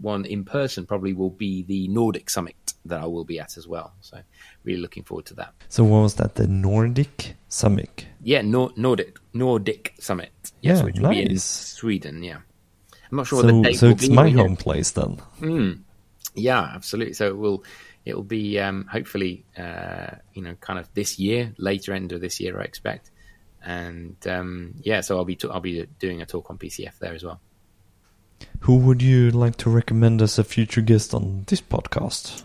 [0.00, 3.66] one in person probably will be the Nordic Summit that I will be at as
[3.66, 3.94] well.
[4.00, 4.18] So
[4.64, 5.54] really looking forward to that.
[5.68, 6.34] So what was that?
[6.34, 8.06] The Nordic Summit?
[8.22, 10.32] Yeah, Nor- Nordic Nordic Summit.
[10.60, 11.24] Yes, yeah, which will nice.
[11.26, 12.22] be in Sweden.
[12.22, 12.38] Yeah,
[13.10, 13.78] I'm not sure so, what the date.
[13.78, 15.20] So it's my home place then.
[15.40, 15.80] Mm.
[16.34, 17.14] Yeah, absolutely.
[17.14, 17.64] So it will
[18.04, 22.20] it will be um, hopefully uh, you know kind of this year, later end of
[22.20, 23.10] this year, I expect.
[23.62, 27.14] And um, yeah, so I'll be t- I'll be doing a talk on PCF there
[27.14, 27.40] as well.
[28.60, 32.42] Who would you like to recommend as a future guest on this podcast?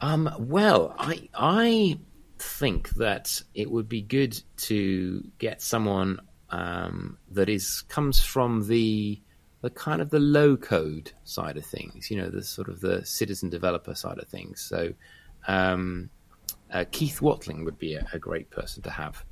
[0.00, 1.98] Um, well, I I
[2.38, 9.20] think that it would be good to get someone um, that is comes from the
[9.60, 13.04] the kind of the low code side of things, you know, the sort of the
[13.04, 14.60] citizen developer side of things.
[14.60, 14.92] So
[15.48, 16.10] um,
[16.72, 19.24] uh, Keith Whatling would be a, a, great person to have.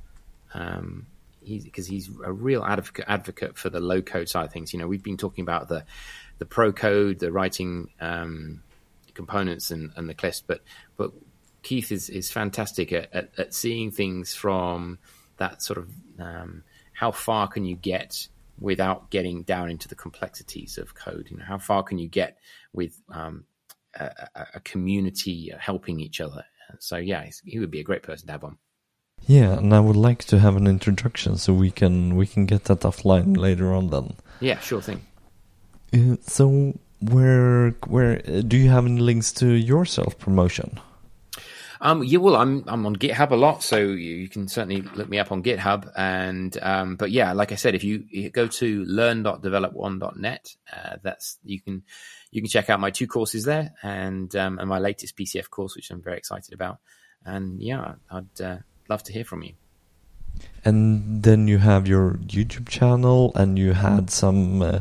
[0.53, 1.07] Um,
[1.47, 4.73] because he's, he's, a real advocate, advocate for the low code side of things.
[4.73, 5.85] You know, we've been talking about the
[6.39, 8.61] the pro code, the writing um,
[9.13, 10.61] components, and, and the cliffs, but
[10.97, 11.11] but
[11.63, 14.99] Keith is is fantastic at, at, at seeing things from
[15.37, 15.89] that sort of
[16.19, 18.27] um, how far can you get
[18.59, 21.27] without getting down into the complexities of code.
[21.29, 22.37] You know, how far can you get
[22.73, 23.45] with um,
[23.95, 24.11] a,
[24.55, 26.43] a, community helping each other?
[26.79, 28.57] So yeah, he would be a great person to have on.
[29.25, 32.65] Yeah, and I would like to have an introduction so we can we can get
[32.65, 33.89] that offline later on.
[33.89, 34.15] Then.
[34.39, 35.05] Yeah, sure thing.
[35.93, 40.79] Uh, so where where do you have any links to your self promotion?
[41.79, 45.09] Um, yeah, well, I'm I'm on GitHub a lot, so you, you can certainly look
[45.09, 45.91] me up on GitHub.
[45.95, 51.37] And um, but yeah, like I said, if you, you go to learn.develop1.net, uh, that's
[51.43, 51.83] you can
[52.31, 55.75] you can check out my two courses there, and um, and my latest PCF course,
[55.75, 56.79] which I'm very excited about.
[57.23, 58.57] And yeah, I'd uh,
[58.89, 59.53] love to hear from you.
[60.63, 64.61] And then you have your YouTube channel, and you had some.
[64.61, 64.79] Uh,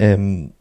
[0.00, 0.52] um,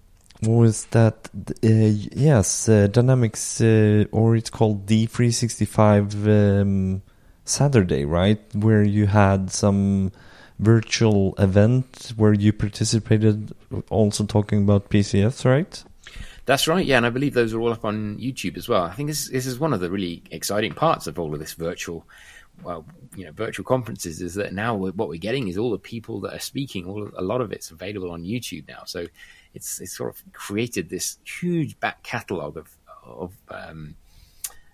[0.42, 1.30] what was that?
[1.64, 7.02] Uh, yes, uh, Dynamics, uh, or it's called D365 um,
[7.46, 8.42] Saturday, right?
[8.56, 10.12] Where you had some
[10.60, 13.54] virtual event where you participated,
[13.90, 15.84] also talking about PCFs, right?
[16.46, 18.84] That's right, yeah, and I believe those are all up on YouTube as well.
[18.84, 21.54] I think this this is one of the really exciting parts of all of this
[21.54, 22.06] virtual,
[22.62, 22.86] well,
[23.16, 26.34] you know, virtual conferences is that now what we're getting is all the people that
[26.34, 26.86] are speaking.
[26.86, 29.08] All a lot of it's available on YouTube now, so
[29.54, 33.96] it's, it's sort of created this huge back catalogue of, of um,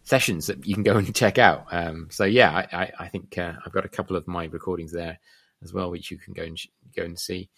[0.04, 1.66] sessions that you can go and check out.
[1.72, 4.92] Um, so yeah, I, I, I think uh, I've got a couple of my recordings
[4.92, 5.20] there
[5.64, 6.60] as well, which you can go and
[6.96, 7.50] go and see.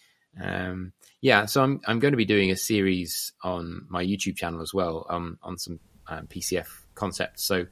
[0.42, 4.62] Um, yeah, so I'm I'm going to be doing a series on my YouTube channel
[4.62, 7.44] as well um, on some um, PCF concepts.
[7.44, 7.66] So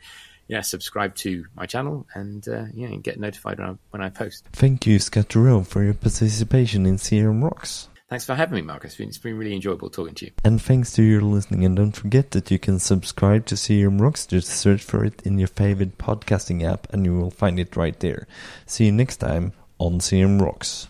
[0.50, 4.45] yeah, subscribe to my channel and uh, yeah, get notified when I, when I post.
[4.52, 7.88] Thank you, Scott Durow, for your participation in CRM Rocks.
[8.10, 8.93] Thanks for having me, Marcus.
[8.93, 10.32] It's been, it's been really enjoyable talking to you.
[10.43, 11.64] And thanks to your listening.
[11.64, 14.26] And don't forget that you can subscribe to CRM Rocks.
[14.26, 17.97] Just search for it in your favorite podcasting app and you will find it right
[18.00, 18.28] there.
[18.66, 20.88] See you next time on CRM Rocks.